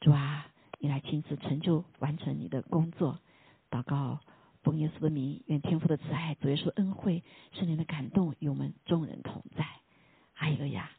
[0.01, 0.47] 主啊。
[0.83, 3.21] 你来亲自成就完成你的工作，
[3.71, 4.21] 祷告
[4.63, 7.23] 奉耶稣的名，愿天父的慈爱、主耶稣的恩惠、
[7.53, 9.67] 圣灵的感动与我们众人同在。
[10.37, 10.91] 阿利路亚。